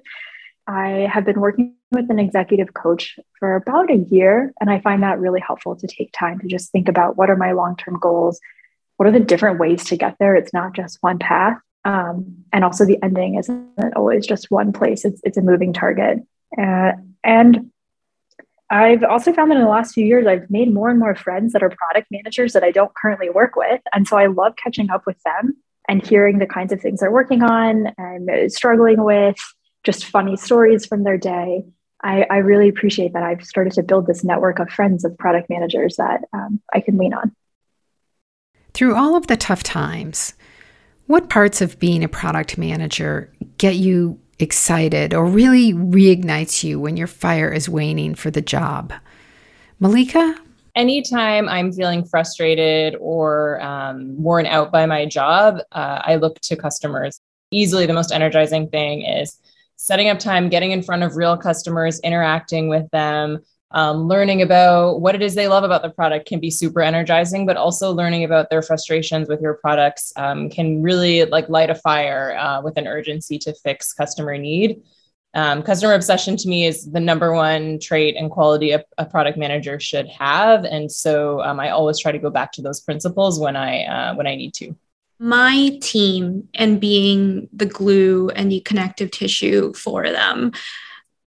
I 0.67 1.09
have 1.13 1.25
been 1.25 1.41
working 1.41 1.75
with 1.91 2.11
an 2.11 2.19
executive 2.19 2.75
coach 2.75 3.19
for 3.39 3.57
about 3.57 3.91
a 3.91 3.97
year, 3.97 4.53
and 4.61 4.71
I 4.71 4.81
find 4.81 5.03
that 5.03 5.19
really 5.19 5.41
helpful 5.41 5.77
to 5.77 5.87
take 5.87 6.13
time 6.13 6.39
to 6.41 6.47
just 6.47 6.71
think 6.71 6.89
about 6.89 7.17
what 7.17 7.31
are 7.31 7.37
my 7.37 7.53
long 7.53 7.77
term 7.77 7.99
goals? 7.99 8.41
What 8.97 9.09
are 9.09 9.13
the 9.13 9.21
different 9.21 9.59
ways 9.59 9.85
to 9.87 9.97
get 9.97 10.17
there? 10.21 10.37
It's 10.37 10.53
not 10.53 10.75
just 10.75 10.99
one 11.01 11.19
path. 11.19 11.59
Um, 11.85 12.45
and 12.53 12.65
also, 12.65 12.85
the 12.85 13.03
ending 13.03 13.37
isn't 13.37 13.95
always 13.97 14.27
just 14.27 14.51
one 14.51 14.73
place, 14.73 15.05
it's, 15.05 15.21
it's 15.25 15.39
a 15.39 15.43
moving 15.43 15.73
target. 15.73 16.19
Uh, 16.57 16.93
and 17.25 17.71
I've 18.69 19.03
also 19.03 19.33
found 19.33 19.51
that 19.51 19.57
in 19.57 19.65
the 19.65 19.69
last 19.69 19.95
few 19.95 20.07
years, 20.07 20.27
I've 20.27 20.49
made 20.49 20.73
more 20.73 20.91
and 20.91 20.99
more 20.99 21.17
friends 21.17 21.53
that 21.53 21.63
are 21.63 21.71
product 21.71 22.09
managers 22.11 22.53
that 22.53 22.63
I 22.63 22.71
don't 22.71 22.95
currently 22.95 23.29
work 23.29 23.57
with. 23.57 23.81
And 23.93 24.07
so 24.07 24.17
I 24.17 24.27
love 24.27 24.55
catching 24.57 24.91
up 24.91 25.07
with 25.07 25.21
them 25.25 25.57
and 25.89 26.07
hearing 26.07 26.39
the 26.39 26.47
kinds 26.47 26.73
of 26.73 26.81
things 26.81 27.01
they're 27.01 27.11
working 27.11 27.43
on 27.43 27.93
and 27.99 28.53
struggling 28.53 29.03
with 29.03 29.37
just 29.85 30.05
funny 30.05 30.37
stories 30.37 30.87
from 30.87 31.05
their 31.05 31.19
day. 31.19 31.65
I, 32.03 32.27
I 32.31 32.37
really 32.39 32.69
appreciate 32.69 33.13
that 33.13 33.23
I've 33.23 33.45
started 33.45 33.75
to 33.75 33.83
build 33.83 34.07
this 34.07 34.25
network 34.25 34.59
of 34.59 34.71
friends 34.71 35.05
of 35.05 35.17
product 35.19 35.51
managers 35.51 35.97
that 35.97 36.25
um, 36.33 36.61
I 36.73 36.81
can 36.81 36.97
lean 36.97 37.13
on. 37.13 37.35
Through 38.73 38.95
all 38.95 39.17
of 39.17 39.27
the 39.27 39.37
tough 39.37 39.63
times, 39.63 40.35
what 41.07 41.29
parts 41.29 41.61
of 41.61 41.79
being 41.79 42.05
a 42.05 42.09
product 42.09 42.57
manager 42.57 43.33
get 43.59 43.77
you 43.77 44.19
excited 44.39 45.13
or 45.13 45.27
really 45.27 45.75
reignites 45.75 46.63
you 46.65 46.81
when 46.81 46.97
your 46.97 47.07
fire 47.07 47.53
is 47.53 47.69
waning 47.69 48.15
for 48.15 48.31
the 48.31 48.41
job? 48.41 48.93
Malika? 49.81 50.37
Anytime 50.77 51.49
I'm 51.49 51.73
feeling 51.73 52.05
frustrated 52.05 52.95
or 53.01 53.61
um, 53.61 54.23
worn 54.23 54.47
out 54.47 54.71
by 54.71 54.87
my 54.87 55.05
job, 55.05 55.59
uh, 55.73 56.01
I 56.05 56.17
look 56.17 56.41
to 56.43 56.57
customers. 56.57 57.21
Easily 57.51 57.87
the 57.87 57.93
most 57.93 58.13
energizing 58.13 58.69
thing 58.69 59.03
is 59.03 59.37
setting 59.83 60.11
up 60.11 60.19
time, 60.19 60.51
getting 60.51 60.73
in 60.73 60.83
front 60.83 61.03
of 61.03 61.17
real 61.17 61.39
customers, 61.39 62.01
interacting 62.01 62.69
with 62.69 62.89
them, 62.91 63.39
um, 63.71 64.09
learning 64.09 64.43
about 64.43 65.01
what 65.01 65.15
it 65.15 65.23
is 65.23 65.35
they 65.35 65.49
love 65.49 65.65
about 65.65 65.81
the 65.81 65.89
product 65.89 66.29
can 66.29 66.39
be 66.39 66.51
super 66.51 66.83
energizing, 66.83 67.47
but 67.47 67.57
also 67.57 67.91
learning 67.91 68.25
about 68.25 68.51
their 68.51 68.61
frustrations 68.61 69.27
with 69.27 69.41
your 69.41 69.55
products 69.55 70.13
um, 70.17 70.51
can 70.51 70.83
really 70.83 71.25
like 71.25 71.49
light 71.49 71.71
a 71.71 71.75
fire 71.75 72.37
uh, 72.37 72.61
with 72.61 72.77
an 72.77 72.87
urgency 72.87 73.39
to 73.39 73.55
fix 73.55 73.95
customer 73.95 74.37
need. 74.37 74.83
Um, 75.33 75.63
customer 75.63 75.95
obsession 75.95 76.37
to 76.37 76.49
me 76.49 76.67
is 76.67 76.85
the 76.85 77.01
number 77.01 77.33
one 77.33 77.79
trait 77.79 78.17
and 78.17 78.31
quality 78.31 78.73
a, 78.73 78.85
a 78.99 79.07
product 79.07 79.39
manager 79.39 79.81
should 79.81 80.09
have, 80.09 80.65
and 80.65 80.93
so 80.93 81.41
um, 81.41 81.59
I 81.59 81.71
always 81.71 81.99
try 81.99 82.13
to 82.13 82.19
go 82.19 82.29
back 82.29 82.53
to 82.53 82.63
those 82.63 82.81
principles 82.81 83.41
when 83.41 83.57
I 83.57 83.85
uh, 83.85 84.15
when 84.15 84.27
I 84.27 84.35
need 84.35 84.53
to 84.55 84.77
my 85.21 85.79
team 85.83 86.49
and 86.55 86.81
being 86.81 87.47
the 87.53 87.67
glue 87.67 88.31
and 88.31 88.51
the 88.51 88.61
connective 88.61 89.11
tissue 89.11 89.73
for 89.75 90.11
them, 90.11 90.53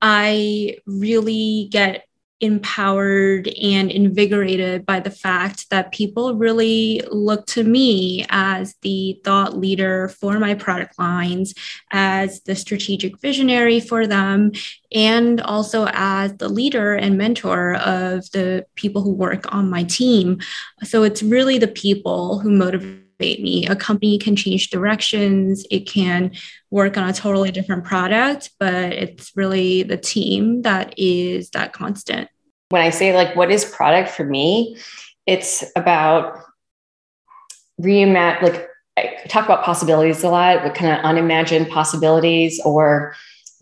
I 0.02 0.78
really 0.86 1.70
get 1.72 2.04
empowered 2.40 3.48
and 3.48 3.90
invigorated 3.90 4.86
by 4.86 5.00
the 5.00 5.10
fact 5.10 5.70
that 5.72 5.92
people 5.92 6.36
really 6.36 7.02
look 7.10 7.48
to 7.48 7.64
me 7.64 8.26
as 8.30 8.76
the 8.82 9.20
thought 9.24 9.58
leader 9.58 10.10
for 10.10 10.38
my 10.38 10.54
product 10.54 11.00
lines, 11.00 11.56
as 11.92 12.42
the 12.42 12.56
strategic 12.56 13.20
visionary 13.22 13.80
for 13.80 14.06
them, 14.06 14.52
and 14.94 15.42
also 15.42 15.88
as 15.94 16.36
the 16.38 16.50
leader 16.50 16.94
and 16.94 17.18
mentor 17.18 17.76
of 17.76 18.30
the 18.32 18.66
people 18.76 19.02
who 19.02 19.14
work 19.14 19.52
on 19.56 19.70
my 19.70 19.84
team. 19.84 20.40
So 20.84 21.04
it's 21.04 21.24
really 21.24 21.58
the 21.58 21.68
people 21.68 22.40
who 22.40 22.52
motivate 22.52 23.07
me. 23.20 23.66
A 23.68 23.76
company 23.76 24.18
can 24.18 24.36
change 24.36 24.70
directions, 24.70 25.66
it 25.72 25.82
can 25.82 26.32
work 26.70 26.98
on 26.98 27.10
a 27.10 27.14
totally 27.14 27.52
different 27.52 27.84
product, 27.84 28.52
but 28.60 28.94
it's 28.94 29.32
really 29.36 29.84
the 29.84 29.98
team 29.98 30.62
that 30.64 30.94
is 30.98 31.50
that 31.52 31.74
constant. 31.74 32.30
When 32.70 32.82
I 32.82 32.90
say, 32.90 33.16
like, 33.16 33.36
what 33.36 33.52
is 33.52 33.66
product 33.66 34.10
for 34.10 34.24
me, 34.24 34.78
it's 35.26 35.64
about 35.76 36.40
reimagine, 37.82 38.42
like, 38.42 38.68
I 38.98 39.16
talk 39.28 39.46
about 39.46 39.64
possibilities 39.64 40.24
a 40.24 40.30
lot, 40.30 40.64
what 40.64 40.74
kind 40.74 40.98
of 40.98 41.06
unimagined 41.06 41.70
possibilities 41.70 42.60
or 42.66 43.16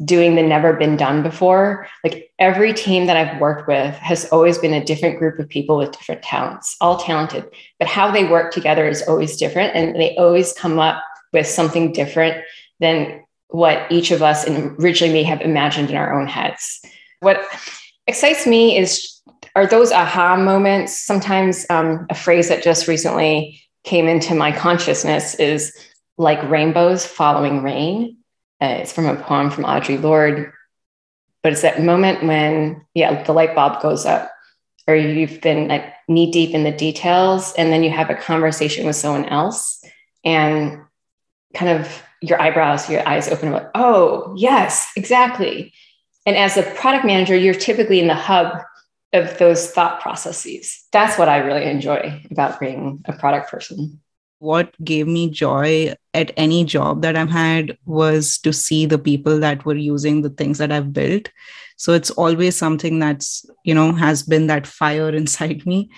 doing 0.04 0.36
the 0.36 0.44
never 0.44 0.74
been 0.74 0.98
done 0.98 1.24
before. 1.24 1.88
Like 2.04 2.32
every 2.38 2.74
team 2.74 3.06
that 3.06 3.16
I've 3.16 3.40
worked 3.40 3.68
with 3.68 3.96
has 3.96 4.26
always 4.26 4.58
been 4.58 4.74
a 4.74 4.84
different 4.84 5.20
group 5.20 5.40
of 5.40 5.48
people 5.48 5.78
with 5.78 5.92
different 5.92 6.22
talents, 6.22 6.76
all 6.82 6.98
talented, 6.98 7.46
but 7.80 7.88
how 7.88 8.12
they 8.12 8.26
work 8.26 8.52
together 8.52 8.88
is 8.88 9.04
always 9.04 9.38
different. 9.38 9.74
And 9.76 9.96
they 9.96 10.16
always 10.18 10.54
come 10.54 10.80
up 10.80 11.02
with 11.32 11.48
something 11.48 11.94
different 11.94 12.44
than 12.80 13.24
what 13.50 13.90
each 13.90 14.12
of 14.12 14.22
us 14.22 14.48
originally 14.50 15.14
may 15.14 15.24
have 15.24 15.42
imagined 15.42 15.90
in 15.90 15.96
our 15.96 16.20
own 16.20 16.28
heads. 16.28 16.82
What 17.22 17.46
excites 18.08 18.46
me 18.46 18.78
is 18.78 19.22
are 19.56 19.66
those 19.66 19.92
aha 19.92 20.36
moments. 20.36 21.00
Sometimes 21.00 21.66
um, 21.70 22.06
a 22.10 22.16
phrase 22.16 22.50
that 22.50 22.64
just 22.64 22.88
recently 22.88 23.62
came 23.86 24.08
into 24.08 24.36
my 24.36 24.52
consciousness 24.52 25.36
is 25.36 25.72
like 26.18 26.42
rainbows 26.50 27.06
following 27.06 27.64
rain 27.64 28.18
uh, 28.62 28.78
it's 28.80 28.94
from 28.94 29.06
a 29.06 29.16
poem 29.16 29.50
from 29.50 29.66
Audre 29.66 30.02
Lorde, 30.02 30.52
but 31.44 31.52
it's 31.52 31.62
that 31.62 31.84
moment 31.84 32.24
when, 32.24 32.86
yeah, 32.94 33.24
the 33.24 33.34
light 33.34 33.56
bulb 33.56 33.82
goes 33.82 34.06
up, 34.06 34.32
or 34.88 34.96
you've 34.96 35.42
been 35.42 35.68
like 35.68 35.94
knee 36.08 36.32
deep 36.32 36.52
in 36.52 36.64
the 36.64 36.72
details, 36.72 37.54
and 37.58 37.72
then 37.72 37.84
you 37.84 37.90
have 37.90 38.10
a 38.10 38.16
conversation 38.16 38.86
with 38.86 38.96
someone 38.96 39.26
else, 39.26 39.84
and 40.24 40.82
kind 41.54 41.80
of 41.80 42.04
your 42.22 42.42
eyebrows, 42.42 42.90
your 42.90 43.08
eyes 43.08 43.28
open 43.30 43.54
up. 43.54 43.72
Oh, 43.76 44.34
yes, 44.38 44.92
exactly. 44.96 45.74
And 46.26 46.36
as 46.36 46.58
a 46.58 46.64
product 46.64 47.06
manager, 47.06 47.36
you're 47.36 47.54
typically 47.54 48.00
in 48.00 48.08
the 48.08 48.16
hub 48.16 48.62
of 49.14 49.38
those 49.38 49.70
thought 49.72 50.02
processes. 50.02 50.84
That's 50.92 51.18
what 51.18 51.30
I 51.30 51.38
really 51.38 51.66
enjoy 51.66 52.24
about 52.32 52.60
being 52.60 53.04
a 53.06 53.14
product 53.14 53.50
person 53.50 54.02
what 54.46 54.74
gave 54.84 55.08
me 55.08 55.30
joy 55.30 55.94
at 56.14 56.32
any 56.38 56.64
job 56.64 57.02
that 57.02 57.18
I've 57.18 57.32
had 57.32 57.78
was 57.86 58.38
to 58.40 58.54
see 58.54 58.86
the 58.86 59.00
people 59.00 59.40
that 59.40 59.66
were 59.66 59.76
using 59.76 60.22
the 60.22 60.30
things 60.30 60.60
that 60.60 60.72
I've 60.72 60.94
built. 60.94 61.30
So 61.78 61.94
it's 61.94 62.12
always 62.12 62.56
something 62.56 63.00
that's, 63.00 63.46
you 63.64 63.74
know, 63.74 63.92
has 63.92 64.22
been 64.24 64.48
that 64.48 64.68
fire 64.68 65.10
inside 65.22 65.66
me. 65.66 65.90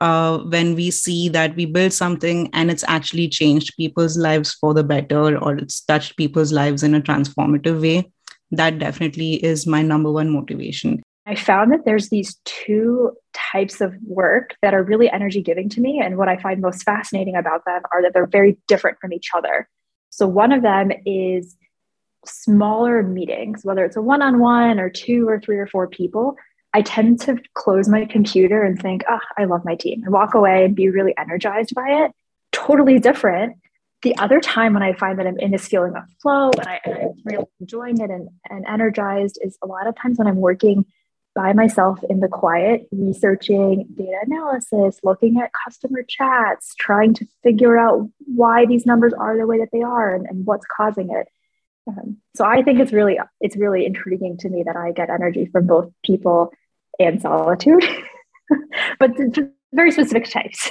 Uh, 0.00 0.38
when 0.54 0.74
we 0.74 0.90
see 0.90 1.28
that 1.28 1.54
we 1.56 1.66
build 1.66 1.92
something 1.92 2.48
and 2.54 2.70
it's 2.70 2.84
actually 2.88 3.28
changed 3.28 3.76
people's 3.76 4.16
lives 4.16 4.54
for 4.54 4.72
the 4.72 4.82
better 4.82 5.36
or 5.36 5.56
it's 5.56 5.82
touched 5.82 6.16
people's 6.16 6.54
lives 6.54 6.82
in 6.82 6.94
a 6.94 7.02
transformative 7.02 7.82
way, 7.82 8.10
that 8.50 8.78
definitely 8.78 9.34
is 9.44 9.66
my 9.66 9.82
number 9.82 10.10
one 10.10 10.30
motivation. 10.30 11.02
I 11.26 11.34
found 11.34 11.72
that 11.72 11.84
there's 11.84 12.08
these 12.08 12.36
two 12.44 13.12
types 13.34 13.80
of 13.80 13.94
work 14.06 14.54
that 14.62 14.74
are 14.74 14.82
really 14.82 15.10
energy 15.10 15.42
giving 15.42 15.68
to 15.70 15.80
me. 15.80 16.00
And 16.02 16.16
what 16.16 16.28
I 16.28 16.36
find 16.36 16.60
most 16.60 16.82
fascinating 16.82 17.36
about 17.36 17.64
them 17.66 17.82
are 17.92 18.02
that 18.02 18.14
they're 18.14 18.26
very 18.26 18.56
different 18.66 18.98
from 19.00 19.12
each 19.12 19.28
other. 19.36 19.68
So, 20.10 20.26
one 20.26 20.52
of 20.52 20.62
them 20.62 20.90
is 21.06 21.56
smaller 22.26 23.02
meetings, 23.02 23.64
whether 23.64 23.84
it's 23.84 23.96
a 23.96 24.02
one 24.02 24.22
on 24.22 24.40
one 24.40 24.80
or 24.80 24.90
two 24.90 25.28
or 25.28 25.40
three 25.40 25.58
or 25.58 25.66
four 25.66 25.88
people. 25.88 26.36
I 26.72 26.82
tend 26.82 27.20
to 27.22 27.36
close 27.54 27.88
my 27.88 28.04
computer 28.04 28.62
and 28.62 28.80
think, 28.80 29.02
oh, 29.08 29.18
I 29.36 29.44
love 29.44 29.64
my 29.64 29.74
team, 29.74 30.02
and 30.04 30.12
walk 30.12 30.34
away 30.34 30.64
and 30.64 30.74
be 30.74 30.88
really 30.88 31.14
energized 31.18 31.74
by 31.74 32.04
it. 32.04 32.12
Totally 32.52 32.98
different. 32.98 33.56
The 34.02 34.16
other 34.16 34.40
time 34.40 34.72
when 34.72 34.82
I 34.82 34.94
find 34.94 35.18
that 35.18 35.26
I'm 35.26 35.38
in 35.38 35.50
this 35.50 35.68
feeling 35.68 35.94
of 35.94 36.04
flow 36.22 36.50
and, 36.58 36.66
I, 36.66 36.80
I'm 36.86 37.12
really 37.24 37.44
enjoying 37.60 38.00
it 38.00 38.08
and, 38.10 38.28
and 38.48 38.64
energized 38.66 39.38
is 39.42 39.58
a 39.62 39.66
lot 39.66 39.86
of 39.86 39.94
times 39.96 40.18
when 40.18 40.26
I'm 40.26 40.36
working 40.36 40.86
by 41.34 41.52
myself 41.52 42.00
in 42.08 42.20
the 42.20 42.28
quiet, 42.28 42.88
researching 42.90 43.86
data 43.94 44.18
analysis, 44.22 44.98
looking 45.02 45.40
at 45.40 45.50
customer 45.64 46.02
chats, 46.02 46.74
trying 46.78 47.14
to 47.14 47.26
figure 47.42 47.78
out 47.78 48.08
why 48.18 48.66
these 48.66 48.84
numbers 48.84 49.12
are 49.12 49.36
the 49.36 49.46
way 49.46 49.58
that 49.58 49.70
they 49.72 49.82
are 49.82 50.14
and, 50.14 50.26
and 50.26 50.44
what's 50.44 50.66
causing 50.66 51.10
it. 51.10 51.28
Um, 51.86 52.18
so 52.34 52.44
I 52.44 52.62
think 52.62 52.80
it's 52.80 52.92
really 52.92 53.18
it's 53.40 53.56
really 53.56 53.86
intriguing 53.86 54.36
to 54.38 54.48
me 54.48 54.64
that 54.64 54.76
I 54.76 54.92
get 54.92 55.10
energy 55.10 55.46
from 55.46 55.66
both 55.66 55.90
people 56.04 56.52
and 56.98 57.20
solitude, 57.20 57.84
but 58.98 59.12
very 59.72 59.92
specific 59.92 60.30
types. 60.30 60.70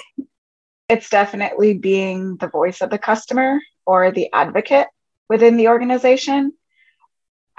It's 0.88 1.10
definitely 1.10 1.75
being 1.75 2.38
the 2.38 2.48
voice 2.48 2.82
of 2.82 2.89
the 2.89 2.98
customer 2.98 3.60
or 3.86 4.12
the 4.12 4.32
advocate 4.34 4.88
within 5.30 5.58
the 5.58 5.70
organization. 5.70 6.54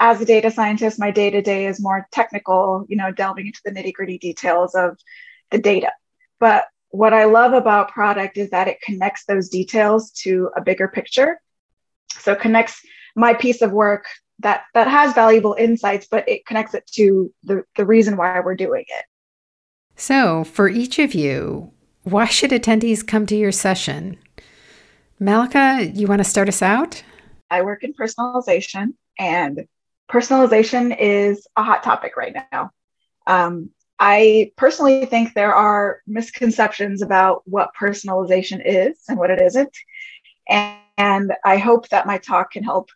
As 0.02 0.18
a 0.20 0.24
data 0.24 0.50
scientist, 0.50 0.98
my 0.98 1.10
day 1.10 1.28
to 1.28 1.42
day 1.42 1.66
is 1.66 1.80
more 1.80 2.08
technical, 2.10 2.86
you 2.88 2.96
know, 2.96 3.12
delving 3.12 3.46
into 3.46 3.60
the 3.64 3.70
nitty 3.70 3.92
gritty 3.92 4.16
details 4.16 4.74
of 4.74 4.98
the 5.50 5.58
data. 5.58 5.92
But 6.38 6.64
what 6.88 7.12
I 7.12 7.24
love 7.24 7.52
about 7.52 7.92
product 7.92 8.38
is 8.38 8.48
that 8.50 8.66
it 8.66 8.80
connects 8.80 9.26
those 9.26 9.50
details 9.50 10.10
to 10.22 10.50
a 10.56 10.62
bigger 10.62 10.88
picture. 10.88 11.40
So 12.18 12.32
it 12.32 12.40
connects 12.40 12.80
my 13.14 13.34
piece 13.34 13.60
of 13.60 13.72
work 13.72 14.06
that 14.38 14.62
that 14.72 14.88
has 14.88 15.12
valuable 15.12 15.54
insights, 15.58 16.08
but 16.10 16.26
it 16.26 16.46
connects 16.46 16.72
it 16.72 16.86
to 16.94 17.30
the, 17.44 17.62
the 17.76 17.84
reason 17.84 18.16
why 18.16 18.40
we're 18.40 18.54
doing 18.56 18.84
it. 18.88 19.04
So 19.96 20.44
for 20.44 20.66
each 20.66 20.98
of 20.98 21.12
you, 21.12 21.72
why 22.04 22.24
should 22.24 22.52
attendees 22.52 23.06
come 23.06 23.26
to 23.26 23.36
your 23.36 23.52
session? 23.52 24.16
Malika, 25.18 25.90
you 25.92 26.06
want 26.06 26.20
to 26.20 26.24
start 26.24 26.48
us 26.48 26.62
out? 26.62 27.04
I 27.50 27.60
work 27.60 27.84
in 27.84 27.92
personalization, 27.92 28.94
and 29.18 29.66
personalization 30.10 30.96
is 30.98 31.46
a 31.56 31.62
hot 31.62 31.82
topic 31.82 32.16
right 32.16 32.36
now. 32.52 32.70
Um, 33.26 33.70
I 33.98 34.52
personally 34.56 35.04
think 35.06 35.34
there 35.34 35.54
are 35.54 36.00
misconceptions 36.06 37.02
about 37.02 37.42
what 37.44 37.70
personalization 37.78 38.62
is 38.64 38.98
and 39.08 39.18
what 39.18 39.30
it 39.30 39.40
isn't. 39.40 39.76
And, 40.48 40.78
and 40.96 41.32
I 41.44 41.58
hope 41.58 41.88
that 41.90 42.06
my 42.06 42.18
talk 42.18 42.52
can 42.52 42.64
help 42.64 42.90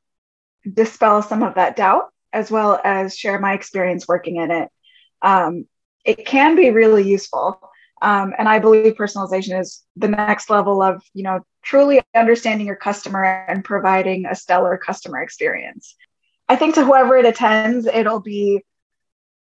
dispel 0.72 1.22
some 1.22 1.42
of 1.42 1.54
that 1.56 1.76
doubt 1.76 2.12
as 2.32 2.50
well 2.50 2.80
as 2.84 3.16
share 3.16 3.38
my 3.38 3.52
experience 3.52 4.08
working 4.08 4.36
in 4.36 4.50
it. 4.50 4.68
Um, 5.22 5.66
it 6.04 6.26
can 6.26 6.56
be 6.56 6.70
really 6.70 7.08
useful. 7.08 7.60
Um, 8.02 8.34
and 8.36 8.48
I 8.48 8.58
believe 8.58 8.94
personalization 8.94 9.58
is 9.58 9.82
the 9.96 10.08
next 10.08 10.50
level 10.50 10.82
of, 10.82 11.02
you 11.14 11.22
know, 11.22 11.40
truly 11.62 12.02
understanding 12.14 12.66
your 12.66 12.76
customer 12.76 13.46
and 13.48 13.64
providing 13.64 14.26
a 14.26 14.34
stellar 14.34 14.76
customer 14.76 15.22
experience. 15.22 15.96
I 16.48 16.56
think 16.56 16.74
to 16.74 16.84
whoever 16.84 17.16
it 17.16 17.24
attends, 17.24 17.86
it'll 17.86 18.20
be 18.20 18.64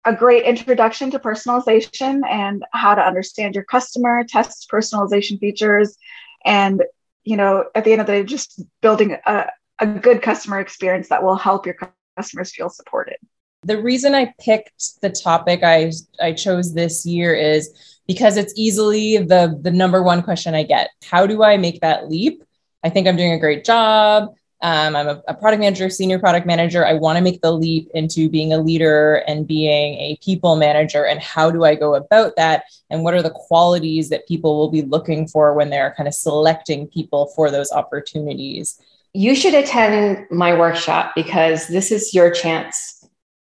a 0.05 0.13
great 0.13 0.45
introduction 0.45 1.11
to 1.11 1.19
personalization 1.19 2.21
and 2.27 2.63
how 2.73 2.95
to 2.95 3.01
understand 3.01 3.55
your 3.55 3.63
customer, 3.63 4.23
test 4.27 4.67
personalization 4.71 5.39
features, 5.39 5.97
and 6.43 6.83
you 7.23 7.37
know, 7.37 7.65
at 7.75 7.83
the 7.83 7.91
end 7.91 8.01
of 8.01 8.07
the 8.07 8.13
day, 8.13 8.23
just 8.23 8.63
building 8.81 9.15
a, 9.25 9.45
a 9.79 9.85
good 9.85 10.21
customer 10.23 10.59
experience 10.59 11.09
that 11.09 11.21
will 11.23 11.35
help 11.35 11.67
your 11.67 11.77
customers 12.17 12.51
feel 12.51 12.69
supported. 12.69 13.17
The 13.63 13.79
reason 13.79 14.15
I 14.15 14.33
picked 14.39 15.01
the 15.01 15.11
topic 15.11 15.61
I 15.63 15.91
I 16.19 16.33
chose 16.33 16.73
this 16.73 17.05
year 17.05 17.35
is 17.35 17.99
because 18.07 18.37
it's 18.37 18.53
easily 18.57 19.17
the 19.17 19.59
the 19.61 19.71
number 19.71 20.01
one 20.01 20.23
question 20.23 20.55
I 20.55 20.63
get. 20.63 20.89
How 21.03 21.27
do 21.27 21.43
I 21.43 21.57
make 21.57 21.81
that 21.81 22.09
leap? 22.09 22.43
I 22.83 22.89
think 22.89 23.07
I'm 23.07 23.17
doing 23.17 23.33
a 23.33 23.39
great 23.39 23.63
job. 23.63 24.33
Um, 24.63 24.95
I'm 24.95 25.07
a, 25.07 25.21
a, 25.27 25.33
product 25.33 25.59
manager, 25.59 25.89
senior 25.89 26.19
product 26.19 26.45
manager. 26.45 26.85
I 26.85 26.93
want 26.93 27.17
to 27.17 27.23
make 27.23 27.41
the 27.41 27.51
leap 27.51 27.89
into 27.95 28.29
being 28.29 28.53
a 28.53 28.59
leader 28.59 29.23
and 29.27 29.47
being 29.47 29.95
a 29.95 30.17
people 30.23 30.55
manager. 30.55 31.03
And 31.03 31.19
how 31.19 31.49
do 31.49 31.63
I 31.63 31.73
go 31.73 31.95
about 31.95 32.35
that? 32.35 32.65
And 32.91 33.03
what 33.03 33.15
are 33.15 33.23
the 33.23 33.31
qualities 33.31 34.09
that 34.09 34.27
people 34.27 34.59
will 34.59 34.69
be 34.69 34.83
looking 34.83 35.27
for 35.27 35.55
when 35.55 35.71
they're 35.71 35.95
kind 35.97 36.07
of 36.07 36.13
selecting 36.13 36.87
people 36.87 37.31
for 37.35 37.49
those 37.49 37.71
opportunities? 37.71 38.79
You 39.13 39.35
should 39.35 39.55
attend 39.55 40.27
my 40.29 40.57
workshop 40.57 41.13
because 41.15 41.67
this 41.67 41.91
is 41.91 42.13
your 42.13 42.29
chance 42.29 43.03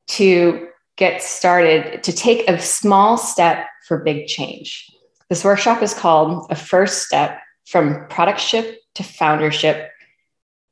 to 0.09 0.67
get 0.97 1.23
started, 1.23 2.03
to 2.03 2.13
take 2.13 2.47
a 2.47 2.59
small 2.59 3.17
step 3.17 3.65
for 3.87 4.03
big 4.03 4.27
change. 4.27 4.87
This 5.29 5.43
workshop 5.43 5.81
is 5.81 5.93
called 5.93 6.45
A 6.51 6.55
First 6.55 7.03
Step 7.03 7.39
from 7.65 8.07
Productship 8.07 8.75
to 8.95 9.03
Foundership 9.03 9.90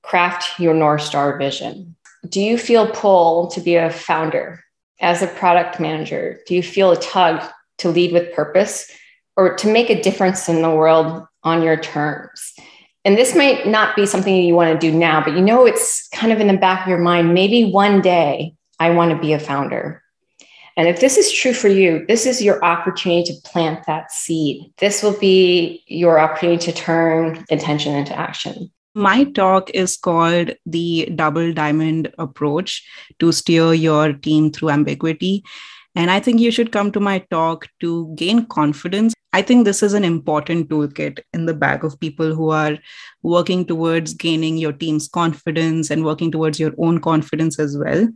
Craft 0.01 0.59
Your 0.59 0.73
North 0.73 1.01
Star 1.01 1.37
Vision. 1.37 1.95
Do 2.27 2.41
you 2.41 2.57
feel 2.57 2.91
pull 2.91 3.47
to 3.47 3.61
be 3.61 3.75
a 3.75 3.89
founder 3.89 4.63
as 4.99 5.21
a 5.21 5.27
product 5.27 5.79
manager? 5.79 6.39
Do 6.47 6.55
you 6.55 6.63
feel 6.63 6.91
a 6.91 6.99
tug 6.99 7.43
to 7.79 7.89
lead 7.89 8.11
with 8.11 8.33
purpose 8.33 8.91
or 9.37 9.55
to 9.55 9.71
make 9.71 9.89
a 9.89 10.01
difference 10.01 10.49
in 10.49 10.61
the 10.61 10.69
world 10.69 11.25
on 11.43 11.63
your 11.63 11.77
terms? 11.77 12.53
And 13.05 13.17
this 13.17 13.35
might 13.35 13.65
not 13.65 13.95
be 13.95 14.05
something 14.05 14.35
you 14.35 14.55
want 14.55 14.79
to 14.79 14.91
do 14.91 14.95
now, 14.95 15.23
but 15.23 15.33
you 15.33 15.41
know 15.41 15.65
it's 15.65 16.07
kind 16.09 16.33
of 16.33 16.39
in 16.41 16.47
the 16.47 16.57
back 16.57 16.83
of 16.83 16.89
your 16.89 16.99
mind. 16.99 17.33
Maybe 17.33 17.71
one 17.71 18.01
day 18.01 18.53
I 18.79 18.89
want 18.89 19.11
to 19.11 19.19
be 19.19 19.33
a 19.33 19.39
founder. 19.39 20.03
And 20.75 20.87
if 20.87 20.99
this 20.99 21.17
is 21.17 21.31
true 21.31 21.53
for 21.53 21.67
you, 21.67 22.05
this 22.07 22.25
is 22.25 22.41
your 22.41 22.63
opportunity 22.63 23.33
to 23.33 23.41
plant 23.49 23.85
that 23.85 24.11
seed. 24.11 24.71
This 24.77 25.03
will 25.03 25.17
be 25.17 25.83
your 25.87 26.19
opportunity 26.19 26.71
to 26.71 26.71
turn 26.71 27.43
intention 27.49 27.95
into 27.95 28.17
action. 28.17 28.71
My 28.95 29.23
talk 29.23 29.69
is 29.71 29.97
called 29.97 30.51
the 30.65 31.09
double 31.15 31.53
diamond 31.53 32.11
approach 32.17 32.87
to 33.19 33.31
steer 33.31 33.73
your 33.73 34.13
team 34.13 34.51
through 34.51 34.71
ambiguity. 34.71 35.43
And 35.95 36.09
I 36.09 36.19
think 36.19 36.39
you 36.39 36.51
should 36.51 36.71
come 36.71 36.91
to 36.91 36.99
my 36.99 37.19
talk 37.29 37.67
to 37.81 38.13
gain 38.15 38.45
confidence. 38.47 39.13
I 39.31 39.41
think 39.43 39.65
this 39.65 39.83
is 39.83 39.93
an 39.93 40.03
important 40.03 40.69
toolkit 40.69 41.19
in 41.33 41.45
the 41.45 41.53
bag 41.53 41.83
of 41.83 41.99
people 41.99 42.33
who 42.33 42.49
are 42.49 42.77
working 43.21 43.65
towards 43.65 44.13
gaining 44.13 44.57
your 44.57 44.73
team's 44.73 45.07
confidence 45.07 45.91
and 45.91 46.03
working 46.03 46.31
towards 46.31 46.59
your 46.59 46.73
own 46.77 46.99
confidence 46.99 47.59
as 47.59 47.77
well. 47.77 48.07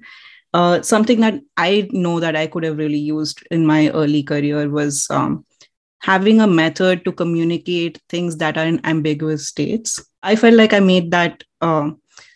Uh, 0.54 0.82
something 0.82 1.20
that 1.22 1.40
I 1.58 1.90
know 1.92 2.20
that 2.20 2.36
I 2.36 2.48
could 2.48 2.64
have 2.64 2.78
really 2.78 3.00
used 3.00 3.46
in 3.50 3.66
my 3.66 3.90
early 3.90 4.22
career 4.22 4.70
was 4.70 5.08
um, 5.10 5.46
having 6.04 6.42
a 6.42 6.48
method 6.48 7.06
to 7.06 7.12
communicate 7.14 8.00
things 8.10 8.36
that 8.38 8.58
are 8.58 8.66
in 8.66 8.80
ambiguous 8.84 9.48
states. 9.48 10.04
I 10.22 10.36
felt 10.36 10.56
like 10.56 10.74
I 10.74 10.82
made 10.82 11.12
that, 11.12 11.44
uh, 11.62 11.92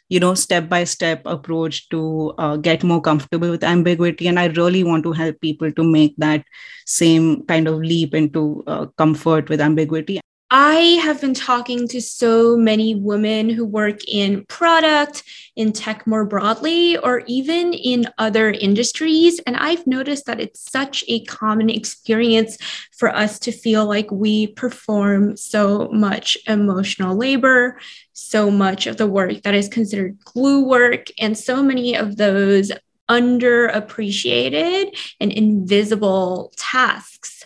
you 0.07 0.21
know, 0.21 0.35
step 0.35 0.69
by 0.69 0.85
step 0.85 1.21
approach 1.25 1.89
to 1.89 2.33
uh, 2.37 2.55
get 2.55 2.83
more 2.83 3.01
comfortable 3.01 3.51
with 3.51 3.65
ambiguity. 3.65 4.27
And 4.27 4.39
I 4.39 4.45
really 4.47 4.85
want 4.85 5.03
to 5.03 5.11
help 5.11 5.41
people 5.41 5.69
to 5.73 5.83
make 5.83 6.15
that 6.17 6.45
same 6.85 7.45
kind 7.45 7.67
of 7.67 7.79
leap 7.79 8.15
into 8.15 8.63
uh, 8.67 8.85
comfort 8.97 9.49
with 9.49 9.59
ambiguity. 9.59 10.21
I 10.49 10.75
have 11.03 11.19
been 11.19 11.33
talking 11.33 11.89
to 11.89 11.99
so 12.01 12.55
many 12.55 12.95
women 12.95 13.49
who 13.49 13.65
work 13.65 13.99
in 14.07 14.45
product, 14.45 15.23
in 15.57 15.73
tech 15.73 16.07
more 16.07 16.23
broadly, 16.23 16.95
or 16.97 17.23
even 17.27 17.73
in 17.73 18.05
other 18.17 18.51
industries. 18.51 19.39
And 19.39 19.57
I've 19.57 19.85
noticed 19.85 20.25
that 20.27 20.39
it's 20.39 20.71
such 20.71 21.03
a 21.09 21.25
common 21.25 21.69
experience 21.69 22.57
for 22.97 23.13
us 23.13 23.39
to 23.39 23.51
feel 23.51 23.85
like 23.85 24.09
we 24.09 24.47
perform 24.47 25.35
so 25.35 25.89
much 25.89 26.37
emotional 26.47 27.17
labor, 27.17 27.77
so 28.13 28.49
much 28.49 28.87
of 28.87 28.95
the 28.95 29.07
work 29.07 29.41
that 29.41 29.53
is 29.53 29.67
considered 29.67 30.17
glue 30.23 30.63
work, 30.63 31.07
and 31.19 31.37
so 31.37 31.61
many 31.61 31.93
of 31.97 32.15
those 32.15 32.71
underappreciated 33.09 34.97
and 35.19 35.31
invisible 35.31 36.53
tasks 36.55 37.36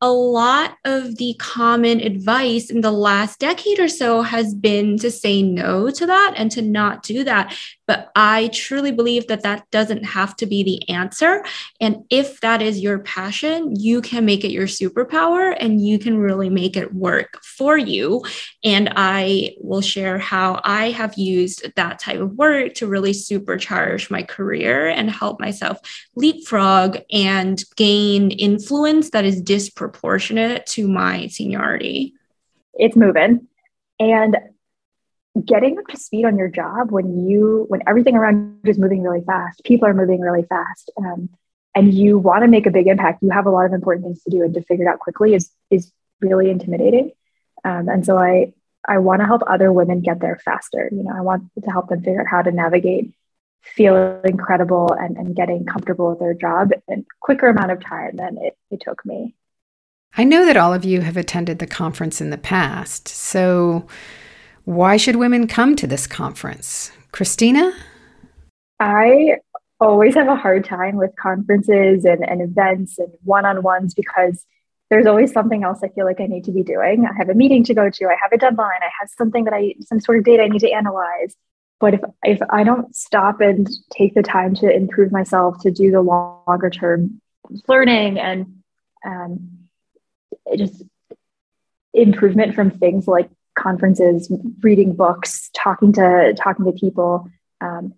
a 0.00 0.10
lot 0.10 0.76
of 0.84 1.16
the 1.16 1.34
common 1.38 2.00
advice 2.00 2.70
in 2.70 2.82
the 2.82 2.92
last 2.92 3.40
decade 3.40 3.80
or 3.80 3.88
so 3.88 4.22
has 4.22 4.54
been 4.54 4.96
to 4.98 5.10
say 5.10 5.42
no 5.42 5.90
to 5.90 6.06
that 6.06 6.34
and 6.36 6.50
to 6.52 6.62
not 6.62 7.02
do 7.02 7.24
that. 7.24 7.56
But 7.88 8.10
I 8.14 8.48
truly 8.52 8.92
believe 8.92 9.26
that 9.28 9.42
that 9.42 9.68
doesn't 9.70 10.04
have 10.04 10.36
to 10.36 10.46
be 10.46 10.62
the 10.62 10.88
answer. 10.90 11.42
And 11.80 12.04
if 12.10 12.40
that 12.42 12.62
is 12.62 12.80
your 12.80 12.98
passion, 13.00 13.74
you 13.74 14.02
can 14.02 14.24
make 14.24 14.44
it 14.44 14.52
your 14.52 14.66
superpower 14.66 15.56
and 15.58 15.84
you 15.84 15.98
can 15.98 16.18
really 16.18 16.50
make 16.50 16.76
it 16.76 16.94
work 16.94 17.42
for 17.42 17.76
you. 17.76 18.22
And 18.62 18.92
I 18.94 19.54
will 19.60 19.80
share 19.80 20.18
how 20.18 20.60
I 20.64 20.90
have 20.90 21.16
used 21.16 21.74
that 21.76 21.98
type 21.98 22.20
of 22.20 22.34
work 22.34 22.74
to 22.74 22.86
really 22.86 23.12
supercharge 23.12 24.10
my 24.10 24.22
career 24.22 24.88
and 24.88 25.10
help 25.10 25.40
myself 25.40 25.80
leapfrog 26.18 26.98
and 27.12 27.62
gain 27.76 28.30
influence 28.32 29.10
that 29.10 29.24
is 29.24 29.40
disproportionate 29.40 30.66
to 30.66 30.88
my 30.88 31.28
seniority. 31.28 32.14
It's 32.74 32.96
moving. 32.96 33.46
And 33.98 34.36
getting 35.44 35.78
up 35.78 35.86
to 35.86 35.96
speed 35.96 36.24
on 36.24 36.36
your 36.36 36.48
job 36.48 36.90
when 36.90 37.26
you 37.28 37.66
when 37.68 37.80
everything 37.86 38.16
around 38.16 38.58
you 38.64 38.70
is 38.70 38.78
moving 38.78 39.02
really 39.02 39.24
fast 39.24 39.62
people 39.64 39.86
are 39.86 39.94
moving 39.94 40.20
really 40.20 40.42
fast 40.42 40.90
um, 40.98 41.28
and 41.74 41.94
you 41.94 42.18
want 42.18 42.42
to 42.42 42.48
make 42.48 42.66
a 42.66 42.70
big 42.70 42.86
impact 42.86 43.22
you 43.22 43.30
have 43.30 43.46
a 43.46 43.50
lot 43.50 43.66
of 43.66 43.72
important 43.72 44.04
things 44.04 44.22
to 44.22 44.30
do 44.30 44.42
and 44.42 44.54
to 44.54 44.62
figure 44.62 44.84
it 44.84 44.88
out 44.88 44.98
quickly 44.98 45.34
is 45.34 45.50
is 45.70 45.92
really 46.20 46.50
intimidating 46.50 47.12
um, 47.64 47.88
and 47.88 48.04
so 48.04 48.18
i 48.18 48.52
i 48.88 48.98
want 48.98 49.20
to 49.20 49.26
help 49.26 49.42
other 49.46 49.72
women 49.72 50.00
get 50.00 50.20
there 50.20 50.40
faster 50.44 50.88
you 50.90 51.04
know 51.04 51.12
i 51.14 51.20
want 51.20 51.44
to 51.62 51.70
help 51.70 51.88
them 51.88 52.02
figure 52.02 52.20
out 52.20 52.26
how 52.26 52.42
to 52.42 52.50
navigate 52.50 53.12
feel 53.62 54.20
incredible 54.24 54.92
and, 54.92 55.16
and 55.16 55.36
getting 55.36 55.64
comfortable 55.64 56.10
with 56.10 56.18
their 56.18 56.34
job 56.34 56.70
in 56.88 57.04
quicker 57.20 57.48
amount 57.48 57.70
of 57.70 57.84
time 57.84 58.16
than 58.16 58.38
it, 58.38 58.56
it 58.70 58.80
took 58.80 59.04
me. 59.04 59.34
I 60.16 60.24
know 60.24 60.46
that 60.46 60.56
all 60.56 60.72
of 60.72 60.84
you 60.84 61.02
have 61.02 61.16
attended 61.16 61.58
the 61.58 61.66
conference 61.66 62.20
in 62.20 62.30
the 62.30 62.38
past. 62.38 63.08
So, 63.08 63.86
why 64.64 64.96
should 64.96 65.16
women 65.16 65.46
come 65.46 65.76
to 65.76 65.86
this 65.86 66.06
conference? 66.06 66.92
Christina? 67.12 67.72
I 68.80 69.36
always 69.80 70.14
have 70.14 70.28
a 70.28 70.36
hard 70.36 70.64
time 70.64 70.96
with 70.96 71.14
conferences 71.16 72.04
and, 72.04 72.28
and 72.28 72.42
events 72.42 72.98
and 72.98 73.12
one 73.24 73.46
on 73.46 73.62
ones 73.62 73.94
because 73.94 74.44
there's 74.90 75.06
always 75.06 75.32
something 75.32 75.64
else 75.64 75.80
I 75.82 75.88
feel 75.88 76.04
like 76.04 76.20
I 76.20 76.26
need 76.26 76.44
to 76.44 76.52
be 76.52 76.62
doing. 76.62 77.06
I 77.06 77.16
have 77.16 77.28
a 77.28 77.34
meeting 77.34 77.62
to 77.64 77.74
go 77.74 77.90
to, 77.90 78.06
I 78.06 78.16
have 78.20 78.32
a 78.32 78.38
deadline, 78.38 78.80
I 78.82 78.90
have 79.00 79.10
something 79.16 79.44
that 79.44 79.54
I, 79.54 79.74
some 79.80 80.00
sort 80.00 80.18
of 80.18 80.24
data 80.24 80.44
I 80.44 80.48
need 80.48 80.60
to 80.60 80.70
analyze. 80.70 81.36
But 81.80 81.94
if, 81.94 82.00
if 82.24 82.38
I 82.50 82.64
don't 82.64 82.94
stop 82.94 83.40
and 83.40 83.68
take 83.96 84.14
the 84.14 84.22
time 84.22 84.54
to 84.56 84.70
improve 84.70 85.12
myself, 85.12 85.60
to 85.62 85.70
do 85.70 85.90
the 85.90 86.00
longer 86.00 86.70
term 86.70 87.20
learning 87.68 88.18
and 88.18 88.46
um, 89.06 89.58
just 90.56 90.82
improvement 91.94 92.54
from 92.54 92.70
things 92.70 93.06
like 93.06 93.30
conferences, 93.56 94.30
reading 94.60 94.94
books, 94.94 95.50
talking 95.54 95.92
to 95.92 96.34
talking 96.36 96.64
to 96.64 96.72
people, 96.72 97.28
um, 97.60 97.94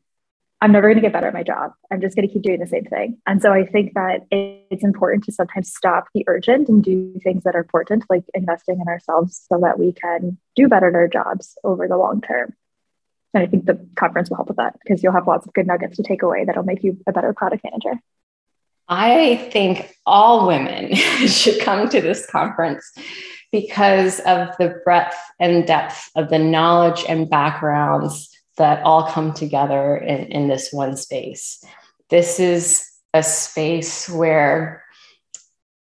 I'm 0.62 0.72
never 0.72 0.88
going 0.88 0.96
to 0.96 1.02
get 1.02 1.12
better 1.12 1.28
at 1.28 1.34
my 1.34 1.42
job. 1.42 1.72
I'm 1.90 2.02
just 2.02 2.14
going 2.14 2.28
to 2.28 2.32
keep 2.32 2.42
doing 2.42 2.60
the 2.60 2.66
same 2.66 2.84
thing. 2.84 3.18
And 3.26 3.40
so 3.40 3.50
I 3.50 3.64
think 3.64 3.94
that 3.94 4.26
it's 4.30 4.84
important 4.84 5.24
to 5.24 5.32
sometimes 5.32 5.72
stop 5.72 6.08
the 6.14 6.24
urgent 6.26 6.68
and 6.68 6.84
do 6.84 7.18
things 7.24 7.44
that 7.44 7.56
are 7.56 7.60
important, 7.60 8.04
like 8.10 8.24
investing 8.34 8.78
in 8.78 8.86
ourselves 8.86 9.46
so 9.50 9.58
that 9.60 9.78
we 9.78 9.92
can 9.92 10.36
do 10.56 10.68
better 10.68 10.88
at 10.88 10.94
our 10.94 11.08
jobs 11.08 11.56
over 11.64 11.88
the 11.88 11.96
long 11.96 12.20
term. 12.20 12.54
And 13.32 13.42
I 13.42 13.46
think 13.46 13.66
the 13.66 13.86
conference 13.96 14.28
will 14.28 14.36
help 14.36 14.48
with 14.48 14.56
that 14.56 14.76
because 14.82 15.02
you'll 15.02 15.12
have 15.12 15.26
lots 15.26 15.46
of 15.46 15.52
good 15.52 15.66
nuggets 15.66 15.96
to 15.96 16.02
take 16.02 16.22
away 16.22 16.44
that'll 16.44 16.64
make 16.64 16.82
you 16.82 16.98
a 17.06 17.12
better 17.12 17.32
product 17.32 17.64
manager. 17.64 18.00
I 18.88 19.48
think 19.52 19.94
all 20.04 20.48
women 20.48 20.94
should 21.26 21.60
come 21.60 21.88
to 21.90 22.00
this 22.00 22.26
conference 22.26 22.92
because 23.52 24.18
of 24.20 24.48
the 24.58 24.80
breadth 24.84 25.16
and 25.38 25.66
depth 25.66 26.10
of 26.16 26.28
the 26.28 26.38
knowledge 26.38 27.04
and 27.08 27.30
backgrounds 27.30 28.28
that 28.56 28.82
all 28.82 29.08
come 29.08 29.32
together 29.32 29.96
in, 29.96 30.26
in 30.26 30.48
this 30.48 30.72
one 30.72 30.96
space. 30.96 31.64
This 32.10 32.40
is 32.40 32.84
a 33.14 33.22
space 33.22 34.08
where, 34.08 34.84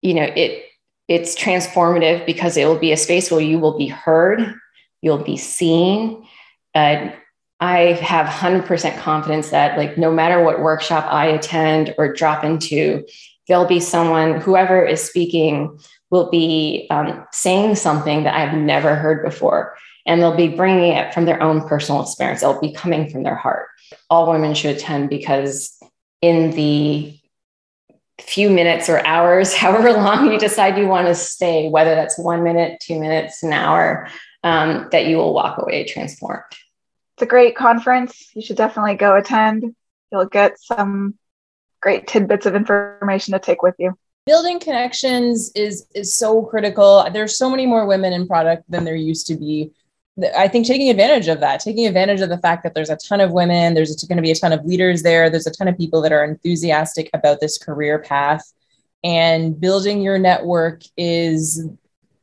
you 0.01 0.13
know, 0.13 0.23
it 0.23 0.63
it's 1.07 1.35
transformative 1.35 2.25
because 2.25 2.57
it 2.57 2.65
will 2.65 2.79
be 2.79 2.91
a 2.91 2.97
space 2.97 3.31
where 3.31 3.39
you 3.39 3.59
will 3.59 3.77
be 3.77 3.87
heard, 3.87 4.53
you'll 5.01 5.23
be 5.23 5.37
seen. 5.37 6.27
Uh, 6.75 7.11
I 7.59 7.93
have 7.93 8.27
100% 8.27 8.97
confidence 8.99 9.49
that, 9.49 9.77
like, 9.77 9.97
no 9.97 10.11
matter 10.11 10.43
what 10.43 10.61
workshop 10.61 11.11
I 11.11 11.27
attend 11.27 11.95
or 11.97 12.13
drop 12.13 12.43
into, 12.43 13.05
there'll 13.47 13.65
be 13.65 13.79
someone, 13.79 14.39
whoever 14.39 14.85
is 14.85 15.01
speaking, 15.03 15.79
will 16.09 16.29
be 16.29 16.87
um, 16.89 17.25
saying 17.31 17.75
something 17.75 18.23
that 18.23 18.35
I've 18.35 18.57
never 18.57 18.95
heard 18.95 19.23
before 19.23 19.75
and 20.07 20.21
they'll 20.21 20.35
be 20.35 20.47
bringing 20.47 20.93
it 20.93 21.13
from 21.13 21.25
their 21.25 21.43
own 21.43 21.67
personal 21.67 22.01
experience. 22.01 22.41
It'll 22.41 22.61
be 22.61 22.71
coming 22.71 23.09
from 23.09 23.23
their 23.23 23.35
heart. 23.35 23.67
All 24.09 24.31
women 24.31 24.55
should 24.55 24.75
attend 24.75 25.09
because 25.09 25.77
in 26.21 26.51
the 26.51 27.19
few 28.19 28.49
minutes 28.49 28.89
or 28.89 29.05
hours, 29.05 29.53
however 29.55 29.91
long 29.91 30.31
you 30.31 30.39
decide 30.39 30.77
you 30.77 30.87
want 30.87 31.07
to 31.07 31.15
stay, 31.15 31.69
whether 31.69 31.93
that's 31.93 32.17
one 32.17 32.41
minute, 32.41 32.79
two 32.79 32.99
minutes, 32.99 33.43
an 33.43 33.51
hour, 33.51 34.07
um, 34.43 34.87
that 34.91 35.07
you 35.07 35.17
will 35.17 35.33
walk 35.33 35.61
away 35.61 35.85
transformed. 35.85 36.43
It's 37.17 37.23
a 37.23 37.25
great 37.25 37.55
conference. 37.55 38.29
You 38.35 38.43
should 38.43 38.57
definitely 38.57 38.95
go 38.95 39.15
attend. 39.15 39.75
You'll 40.11 40.25
get 40.25 40.59
some 40.59 41.15
great 41.81 42.07
tidbits 42.07 42.45
of 42.45 42.55
information 42.55 43.33
to 43.33 43.39
take 43.39 43.61
with 43.61 43.75
you 43.77 43.97
building 44.27 44.59
connections 44.59 45.51
is 45.55 45.87
is 45.95 46.13
so 46.13 46.43
critical 46.43 47.07
there's 47.13 47.37
so 47.37 47.49
many 47.49 47.65
more 47.65 47.85
women 47.85 48.11
in 48.11 48.27
product 48.27 48.61
than 48.69 48.83
there 48.83 48.95
used 48.95 49.25
to 49.25 49.35
be 49.35 49.71
I 50.35 50.47
think 50.47 50.65
taking 50.65 50.89
advantage 50.89 51.27
of 51.27 51.39
that, 51.41 51.59
taking 51.59 51.85
advantage 51.85 52.21
of 52.21 52.29
the 52.29 52.39
fact 52.39 52.63
that 52.63 52.73
there's 52.73 52.89
a 52.89 52.95
ton 52.95 53.21
of 53.21 53.31
women, 53.31 53.75
there's 53.75 54.03
going 54.05 54.17
to 54.17 54.23
be 54.23 54.31
a 54.31 54.35
ton 54.35 54.51
of 54.51 54.65
leaders 54.65 55.03
there, 55.03 55.29
there's 55.29 55.45
a 55.45 55.51
ton 55.51 55.67
of 55.67 55.77
people 55.77 56.01
that 56.01 56.11
are 56.11 56.23
enthusiastic 56.23 57.09
about 57.13 57.39
this 57.39 57.59
career 57.59 57.99
path, 57.99 58.51
and 59.03 59.61
building 59.61 60.01
your 60.01 60.17
network 60.17 60.81
is 60.97 61.69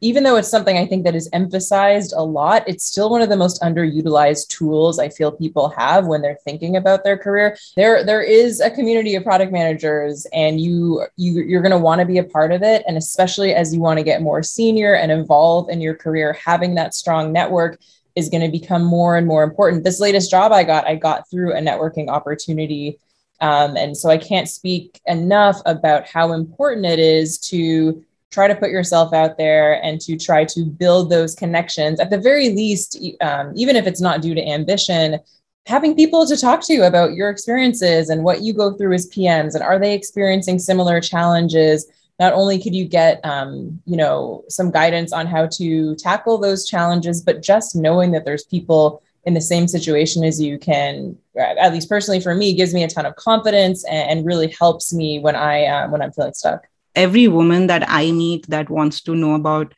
even 0.04 0.22
though 0.22 0.36
it's 0.36 0.50
something 0.50 0.76
I 0.76 0.84
think 0.84 1.02
that 1.04 1.14
is 1.14 1.30
emphasized 1.32 2.12
a 2.14 2.22
lot, 2.22 2.62
it's 2.68 2.84
still 2.84 3.08
one 3.08 3.22
of 3.22 3.30
the 3.30 3.38
most 3.38 3.62
underutilized 3.62 4.48
tools 4.48 4.98
I 4.98 5.08
feel 5.08 5.32
people 5.32 5.70
have 5.70 6.04
when 6.04 6.20
they're 6.20 6.38
thinking 6.44 6.76
about 6.76 7.04
their 7.04 7.16
career. 7.16 7.56
There, 7.74 8.04
there 8.04 8.20
is 8.20 8.60
a 8.60 8.70
community 8.70 9.14
of 9.14 9.24
product 9.24 9.50
managers, 9.50 10.26
and 10.34 10.60
you, 10.60 11.06
you 11.16 11.40
you're 11.40 11.62
going 11.62 11.72
to 11.72 11.78
want 11.78 12.00
to 12.00 12.04
be 12.06 12.18
a 12.18 12.24
part 12.24 12.52
of 12.52 12.62
it. 12.62 12.84
And 12.86 12.98
especially 12.98 13.54
as 13.54 13.72
you 13.72 13.80
want 13.80 13.98
to 13.98 14.04
get 14.04 14.20
more 14.20 14.42
senior 14.42 14.94
and 14.94 15.10
evolve 15.10 15.70
in 15.70 15.80
your 15.80 15.94
career, 15.94 16.34
having 16.34 16.74
that 16.74 16.92
strong 16.92 17.32
network 17.32 17.80
is 18.14 18.28
going 18.28 18.44
to 18.44 18.52
become 18.52 18.84
more 18.84 19.16
and 19.16 19.26
more 19.26 19.42
important. 19.42 19.84
This 19.84 20.00
latest 20.00 20.30
job 20.30 20.52
I 20.52 20.64
got, 20.64 20.86
I 20.86 20.96
got 20.96 21.30
through 21.30 21.54
a 21.54 21.60
networking 21.60 22.08
opportunity. 22.08 22.98
Um, 23.40 23.74
and 23.78 23.96
so 23.96 24.10
I 24.10 24.18
can't 24.18 24.50
speak 24.50 25.00
enough 25.06 25.62
about 25.64 26.06
how 26.06 26.32
important 26.32 26.84
it 26.84 26.98
is 26.98 27.38
to 27.48 28.04
try 28.35 28.49
to 28.49 28.55
put 28.55 28.70
yourself 28.70 29.14
out 29.14 29.38
there 29.38 29.83
and 29.85 30.01
to 30.01 30.16
try 30.16 30.44
to 30.44 30.64
build 30.64 31.09
those 31.09 31.35
connections. 31.35 32.01
At 32.01 32.11
the 32.11 32.18
very 32.18 32.51
least 32.51 32.99
um, 33.20 33.53
even 33.55 33.77
if 33.77 33.87
it's 33.87 34.01
not 34.01 34.20
due 34.20 34.35
to 34.35 34.47
ambition 34.47 35.20
having 35.66 35.97
people 35.97 36.27
to 36.27 36.37
talk 36.37 36.61
to 36.62 36.81
about 36.81 37.14
your 37.14 37.31
experiences 37.31 38.11
and 38.11 38.23
what 38.23 38.42
you 38.42 38.53
go 38.53 38.75
through 38.75 38.92
as 38.92 39.09
pms 39.09 39.55
and 39.55 39.62
are 39.62 39.79
they 39.79 39.94
experiencing 39.94 40.59
similar 40.59 41.01
challenges? 41.01 41.87
Not 42.20 42.35
only 42.35 42.62
could 42.62 42.75
you 42.75 42.85
get 42.85 43.25
um, 43.25 43.81
you 43.87 43.97
know 43.97 44.44
some 44.49 44.70
guidance 44.70 45.12
on 45.12 45.27
how 45.27 45.47
to 45.59 45.97
tackle 45.97 46.38
those 46.38 46.68
challenges 46.68 47.23
but 47.23 47.42
just 47.42 47.75
knowing 47.75 48.12
that 48.12 48.25
there's 48.25 48.44
people 48.44 49.03
in 49.25 49.33
the 49.33 49.40
same 49.40 49.66
situation 49.66 50.23
as 50.23 50.40
you 50.40 50.59
can 50.59 51.16
at 51.38 51.73
least 51.73 51.88
personally 51.88 52.20
for 52.20 52.35
me 52.35 52.53
gives 52.55 52.75
me 52.75 52.85
a 52.85 52.88
ton 52.88 53.07
of 53.07 53.16
confidence 53.16 53.83
and, 53.85 54.11
and 54.11 54.27
really 54.27 54.49
helps 54.49 54.92
me 54.92 55.18
when 55.18 55.35
i 55.35 55.64
uh, 55.64 55.88
when 55.88 56.03
i'm 56.03 56.12
feeling 56.12 56.35
stuck 56.35 56.68
every 56.94 57.28
woman 57.28 57.66
that 57.66 57.85
I 57.88 58.12
meet 58.12 58.46
that 58.48 58.70
wants 58.70 59.00
to 59.02 59.14
know 59.14 59.35
about 59.35 59.74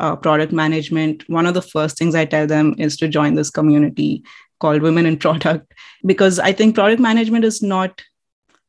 uh, 0.00 0.16
product 0.16 0.52
management, 0.52 1.28
one 1.28 1.46
of 1.46 1.54
the 1.54 1.62
first 1.62 1.98
things 1.98 2.14
I 2.14 2.24
tell 2.24 2.46
them 2.46 2.74
is 2.78 2.96
to 2.98 3.08
join 3.08 3.34
this 3.34 3.50
community 3.50 4.22
called 4.60 4.82
Women 4.82 5.06
in 5.06 5.16
Product, 5.18 5.72
because 6.04 6.38
I 6.38 6.52
think 6.52 6.74
product 6.74 7.00
management 7.00 7.44
is 7.44 7.62
not 7.62 8.02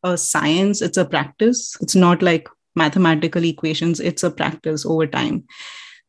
a 0.03 0.17
science, 0.17 0.81
it's 0.81 0.97
a 0.97 1.05
practice. 1.05 1.75
It's 1.81 1.95
not 1.95 2.21
like 2.21 2.47
mathematical 2.75 3.43
equations, 3.43 3.99
it's 3.99 4.23
a 4.23 4.31
practice 4.31 4.85
over 4.85 5.07
time. 5.07 5.45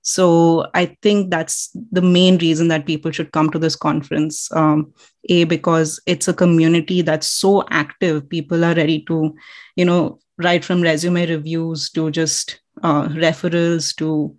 So 0.02 0.66
I 0.74 0.96
think 1.02 1.30
that's 1.30 1.70
the 1.92 2.00
main 2.00 2.38
reason 2.38 2.68
that 2.68 2.86
people 2.86 3.10
should 3.10 3.32
come 3.32 3.50
to 3.50 3.58
this 3.58 3.76
conference. 3.76 4.50
Um, 4.52 4.94
a 5.28 5.44
because 5.44 6.00
it's 6.06 6.28
a 6.28 6.32
community 6.32 7.02
that's 7.02 7.26
so 7.26 7.64
active. 7.70 8.28
People 8.28 8.64
are 8.64 8.74
ready 8.74 9.02
to, 9.02 9.34
you 9.76 9.84
know, 9.84 10.18
right 10.42 10.64
from 10.64 10.82
resume 10.82 11.26
reviews 11.26 11.90
to 11.90 12.10
just 12.10 12.60
uh, 12.82 13.08
referrals 13.08 13.94
to 13.96 14.34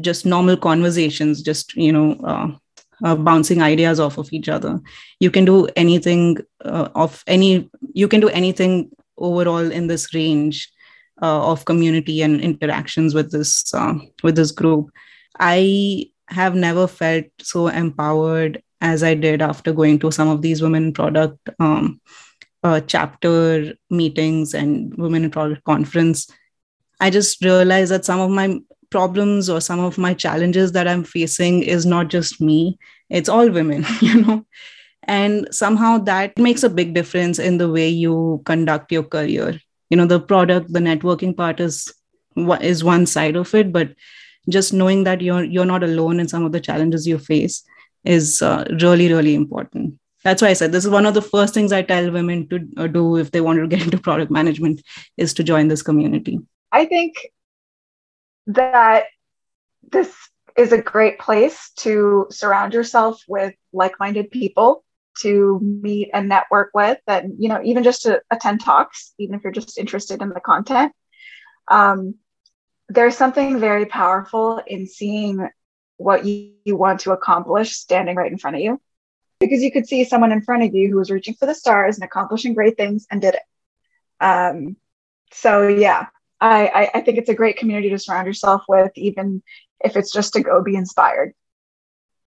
just 0.00 0.24
normal 0.24 0.56
conversations 0.56 1.42
just 1.42 1.74
you 1.74 1.92
know 1.92 2.12
uh, 2.24 2.48
uh, 3.04 3.16
bouncing 3.16 3.62
ideas 3.62 3.98
off 3.98 4.18
of 4.18 4.32
each 4.32 4.48
other. 4.48 4.80
You 5.20 5.30
can 5.30 5.44
do 5.44 5.66
anything 5.76 6.38
uh, 6.64 6.88
of 6.94 7.22
any 7.26 7.70
you 7.92 8.08
can 8.08 8.20
do 8.20 8.28
anything 8.28 8.90
overall 9.16 9.70
in 9.70 9.86
this 9.86 10.14
range 10.14 10.70
uh, 11.22 11.50
of 11.50 11.64
community 11.64 12.22
and 12.22 12.40
interactions 12.40 13.14
with 13.14 13.30
this 13.32 13.72
uh, 13.74 13.94
with 14.22 14.36
this 14.36 14.52
group. 14.52 14.90
I 15.38 16.10
have 16.28 16.54
never 16.54 16.86
felt 16.86 17.24
so 17.40 17.66
empowered 17.66 18.62
as 18.80 19.02
i 19.02 19.14
did 19.14 19.42
after 19.42 19.72
going 19.72 19.98
to 19.98 20.10
some 20.10 20.28
of 20.28 20.42
these 20.42 20.62
women 20.62 20.92
product 20.92 21.38
um, 21.58 22.00
uh, 22.62 22.80
chapter 22.80 23.74
meetings 23.90 24.54
and 24.54 24.94
women 24.96 25.24
in 25.24 25.30
product 25.30 25.64
conference 25.64 26.30
i 27.00 27.10
just 27.10 27.42
realized 27.44 27.90
that 27.90 28.04
some 28.04 28.20
of 28.20 28.30
my 28.30 28.58
problems 28.90 29.48
or 29.48 29.60
some 29.60 29.80
of 29.80 29.98
my 29.98 30.12
challenges 30.12 30.72
that 30.72 30.88
i'm 30.88 31.04
facing 31.04 31.62
is 31.62 31.86
not 31.86 32.08
just 32.08 32.40
me 32.40 32.78
it's 33.08 33.28
all 33.28 33.50
women 33.50 33.84
you 34.00 34.22
know? 34.22 34.44
And 35.04 35.48
somehow 35.52 35.98
that 35.98 36.38
makes 36.38 36.62
a 36.62 36.70
big 36.70 36.94
difference 36.94 37.38
in 37.38 37.58
the 37.58 37.68
way 37.68 37.88
you 37.88 38.42
conduct 38.44 38.92
your 38.92 39.02
career. 39.02 39.60
You 39.88 39.96
know 39.96 40.06
the 40.06 40.20
product 40.20 40.72
the 40.72 40.78
networking 40.78 41.36
part 41.36 41.58
is 41.58 41.92
is 42.60 42.84
one 42.84 43.06
side 43.06 43.34
of 43.34 43.52
it 43.54 43.72
but 43.72 43.92
just 44.48 44.72
knowing 44.72 45.02
that 45.04 45.20
you're 45.20 45.42
you're 45.42 45.64
not 45.64 45.82
alone 45.82 46.20
in 46.20 46.28
some 46.28 46.44
of 46.44 46.52
the 46.52 46.60
challenges 46.60 47.08
you 47.08 47.18
face 47.18 47.64
is 48.04 48.40
uh, 48.40 48.64
really 48.80 49.12
really 49.12 49.34
important 49.34 49.98
that's 50.24 50.42
why 50.42 50.48
i 50.48 50.52
said 50.52 50.72
this 50.72 50.84
is 50.84 50.90
one 50.90 51.06
of 51.06 51.14
the 51.14 51.22
first 51.22 51.54
things 51.54 51.72
i 51.72 51.82
tell 51.82 52.10
women 52.10 52.46
to 52.48 52.60
uh, 52.76 52.86
do 52.86 53.16
if 53.16 53.30
they 53.30 53.40
want 53.40 53.58
to 53.58 53.66
get 53.66 53.82
into 53.82 53.98
product 53.98 54.30
management 54.30 54.82
is 55.16 55.34
to 55.34 55.44
join 55.44 55.68
this 55.68 55.82
community. 55.82 56.38
I 56.72 56.84
think 56.86 57.14
that 58.46 59.04
this 59.90 60.14
is 60.56 60.72
a 60.72 60.82
great 60.82 61.18
place 61.18 61.70
to 61.78 62.26
surround 62.30 62.74
yourself 62.74 63.22
with 63.28 63.54
like-minded 63.72 64.30
people 64.30 64.84
to 65.20 65.58
meet 65.60 66.10
and 66.14 66.28
network 66.28 66.70
with 66.74 66.98
and 67.06 67.34
you 67.38 67.48
know 67.48 67.60
even 67.64 67.82
just 67.82 68.02
to 68.02 68.22
attend 68.30 68.60
talks 68.60 69.12
even 69.18 69.34
if 69.34 69.42
you're 69.42 69.52
just 69.52 69.78
interested 69.78 70.22
in 70.22 70.30
the 70.30 70.40
content. 70.40 70.92
Um, 71.68 72.14
there's 72.88 73.16
something 73.16 73.60
very 73.60 73.86
powerful 73.86 74.60
in 74.66 74.86
seeing 74.86 75.48
what 75.96 76.24
you, 76.24 76.54
you 76.64 76.76
want 76.76 77.00
to 77.00 77.12
accomplish 77.12 77.72
standing 77.72 78.16
right 78.16 78.32
in 78.32 78.38
front 78.38 78.56
of 78.56 78.62
you 78.62 78.80
because 79.40 79.62
you 79.62 79.72
could 79.72 79.88
see 79.88 80.04
someone 80.04 80.32
in 80.32 80.42
front 80.42 80.62
of 80.62 80.74
you 80.74 80.88
who 80.88 80.96
was 80.96 81.10
reaching 81.10 81.34
for 81.34 81.46
the 81.46 81.54
stars 81.54 81.96
and 81.96 82.04
accomplishing 82.04 82.54
great 82.54 82.76
things 82.76 83.06
and 83.10 83.20
did 83.20 83.34
it. 83.34 83.42
Um, 84.22 84.76
so 85.32 85.66
yeah 85.66 86.06
I, 86.40 86.66
I, 86.66 86.90
I 86.94 87.00
think 87.02 87.18
it's 87.18 87.28
a 87.28 87.34
great 87.34 87.56
community 87.56 87.90
to 87.90 87.98
surround 87.98 88.26
yourself 88.26 88.62
with 88.68 88.92
even 88.96 89.42
if 89.84 89.96
it's 89.96 90.12
just 90.12 90.32
to 90.34 90.42
go 90.42 90.62
be 90.62 90.76
inspired. 90.76 91.34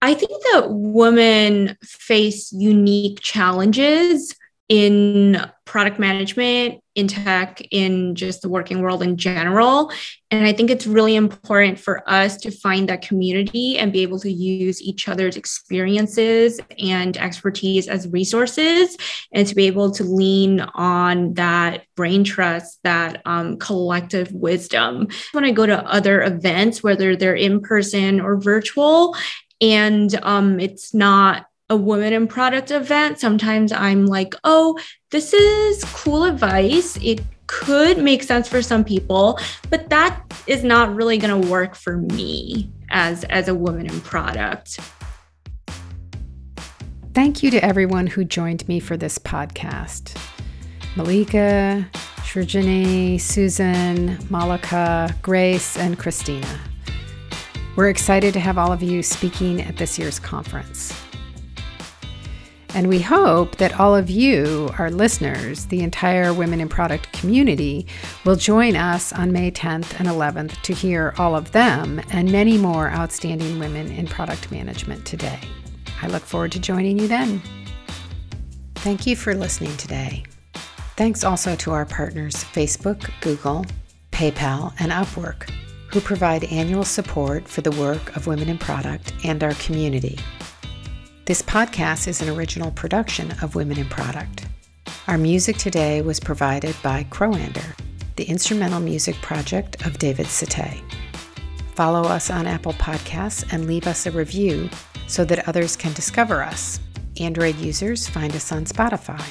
I 0.00 0.14
think 0.14 0.30
that 0.52 0.66
women 0.70 1.76
face 1.82 2.52
unique 2.52 3.20
challenges 3.20 4.34
in 4.68 5.44
product 5.64 5.98
management, 5.98 6.80
in 6.98 7.06
tech, 7.06 7.62
in 7.70 8.16
just 8.16 8.42
the 8.42 8.48
working 8.48 8.82
world 8.82 9.04
in 9.04 9.16
general. 9.16 9.92
And 10.32 10.44
I 10.44 10.52
think 10.52 10.68
it's 10.68 10.84
really 10.84 11.14
important 11.14 11.78
for 11.78 12.02
us 12.10 12.36
to 12.38 12.50
find 12.50 12.88
that 12.88 13.02
community 13.02 13.78
and 13.78 13.92
be 13.92 14.02
able 14.02 14.18
to 14.18 14.32
use 14.32 14.82
each 14.82 15.06
other's 15.06 15.36
experiences 15.36 16.60
and 16.76 17.16
expertise 17.16 17.86
as 17.86 18.08
resources 18.08 18.96
and 19.32 19.46
to 19.46 19.54
be 19.54 19.68
able 19.68 19.92
to 19.92 20.02
lean 20.02 20.60
on 20.74 21.34
that 21.34 21.84
brain 21.94 22.24
trust, 22.24 22.80
that 22.82 23.22
um, 23.24 23.58
collective 23.58 24.32
wisdom. 24.32 25.06
When 25.30 25.44
I 25.44 25.52
go 25.52 25.66
to 25.66 25.86
other 25.86 26.22
events, 26.22 26.82
whether 26.82 27.14
they're 27.14 27.34
in 27.36 27.60
person 27.60 28.20
or 28.20 28.40
virtual, 28.40 29.14
and 29.60 30.18
um, 30.24 30.58
it's 30.58 30.92
not 30.92 31.46
a 31.70 31.76
woman 31.76 32.12
in 32.12 32.26
product 32.26 32.70
event, 32.70 33.20
sometimes 33.20 33.72
I'm 33.72 34.06
like, 34.06 34.34
oh, 34.44 34.78
this 35.10 35.32
is 35.32 35.84
cool 35.84 36.24
advice. 36.24 36.96
It 37.02 37.20
could 37.46 37.98
make 37.98 38.22
sense 38.22 38.48
for 38.48 38.62
some 38.62 38.84
people, 38.84 39.38
but 39.70 39.90
that 39.90 40.22
is 40.46 40.64
not 40.64 40.94
really 40.94 41.18
going 41.18 41.42
to 41.42 41.48
work 41.48 41.74
for 41.74 41.96
me 41.96 42.70
as 42.90 43.24
as 43.24 43.48
a 43.48 43.54
woman 43.54 43.86
in 43.86 44.00
product. 44.00 44.78
Thank 47.14 47.42
you 47.42 47.50
to 47.50 47.64
everyone 47.64 48.06
who 48.06 48.24
joined 48.24 48.66
me 48.68 48.80
for 48.80 48.96
this 48.96 49.18
podcast. 49.18 50.16
Malika, 50.96 51.86
Shrujani, 52.18 53.20
Susan, 53.20 54.18
Malika, 54.30 55.14
Grace, 55.22 55.76
and 55.76 55.98
Christina. 55.98 56.60
We're 57.76 57.88
excited 57.88 58.34
to 58.34 58.40
have 58.40 58.58
all 58.58 58.72
of 58.72 58.82
you 58.82 59.02
speaking 59.02 59.60
at 59.62 59.76
this 59.76 59.98
year's 59.98 60.18
conference. 60.18 60.92
And 62.78 62.86
we 62.86 63.00
hope 63.00 63.56
that 63.56 63.80
all 63.80 63.96
of 63.96 64.08
you, 64.08 64.70
our 64.78 64.88
listeners, 64.88 65.66
the 65.66 65.80
entire 65.80 66.32
Women 66.32 66.60
in 66.60 66.68
Product 66.68 67.12
community, 67.12 67.88
will 68.24 68.36
join 68.36 68.76
us 68.76 69.12
on 69.12 69.32
May 69.32 69.50
10th 69.50 69.98
and 69.98 70.06
11th 70.06 70.62
to 70.62 70.74
hear 70.74 71.12
all 71.18 71.34
of 71.34 71.50
them 71.50 72.00
and 72.12 72.30
many 72.30 72.56
more 72.56 72.88
outstanding 72.90 73.58
women 73.58 73.90
in 73.90 74.06
product 74.06 74.52
management 74.52 75.04
today. 75.04 75.40
I 76.02 76.06
look 76.06 76.22
forward 76.22 76.52
to 76.52 76.60
joining 76.60 77.00
you 77.00 77.08
then. 77.08 77.42
Thank 78.76 79.08
you 79.08 79.16
for 79.16 79.34
listening 79.34 79.76
today. 79.76 80.22
Thanks 80.96 81.24
also 81.24 81.56
to 81.56 81.72
our 81.72 81.84
partners 81.84 82.36
Facebook, 82.36 83.10
Google, 83.22 83.66
PayPal, 84.12 84.72
and 84.78 84.92
Upwork 84.92 85.50
who 85.90 86.00
provide 86.00 86.44
annual 86.44 86.84
support 86.84 87.48
for 87.48 87.62
the 87.62 87.72
work 87.72 88.14
of 88.14 88.26
Women 88.26 88.48
in 88.48 88.58
Product 88.58 89.12
and 89.24 89.42
our 89.42 89.54
community. 89.54 90.18
This 91.28 91.42
podcast 91.42 92.08
is 92.08 92.22
an 92.22 92.30
original 92.30 92.70
production 92.70 93.32
of 93.42 93.54
Women 93.54 93.78
in 93.78 93.86
Product. 93.90 94.46
Our 95.08 95.18
music 95.18 95.58
today 95.58 96.00
was 96.00 96.18
provided 96.18 96.74
by 96.82 97.02
Crowander, 97.10 97.76
the 98.16 98.24
instrumental 98.24 98.80
music 98.80 99.14
project 99.16 99.84
of 99.84 99.98
David 99.98 100.26
Sate. 100.26 100.82
Follow 101.74 102.08
us 102.08 102.30
on 102.30 102.46
Apple 102.46 102.72
Podcasts 102.72 103.44
and 103.52 103.66
leave 103.66 103.86
us 103.86 104.06
a 104.06 104.10
review 104.10 104.70
so 105.06 105.22
that 105.26 105.46
others 105.46 105.76
can 105.76 105.92
discover 105.92 106.42
us. 106.42 106.80
Android 107.20 107.56
users 107.56 108.08
find 108.08 108.34
us 108.34 108.50
on 108.50 108.64
Spotify. 108.64 109.22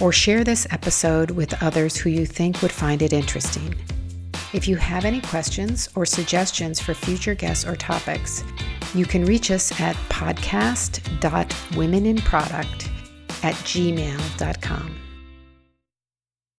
Or 0.00 0.12
share 0.12 0.44
this 0.44 0.66
episode 0.70 1.32
with 1.32 1.62
others 1.62 1.94
who 1.94 2.08
you 2.08 2.24
think 2.24 2.62
would 2.62 2.72
find 2.72 3.02
it 3.02 3.12
interesting. 3.12 3.74
If 4.54 4.66
you 4.66 4.76
have 4.76 5.04
any 5.04 5.20
questions 5.20 5.90
or 5.94 6.06
suggestions 6.06 6.80
for 6.80 6.94
future 6.94 7.34
guests 7.34 7.66
or 7.66 7.76
topics, 7.76 8.42
you 8.94 9.06
can 9.06 9.24
reach 9.24 9.50
us 9.50 9.72
at 9.80 9.96
podcast.womeninproduct 10.08 12.88
at 13.44 13.54
gmail.com. 13.54 15.01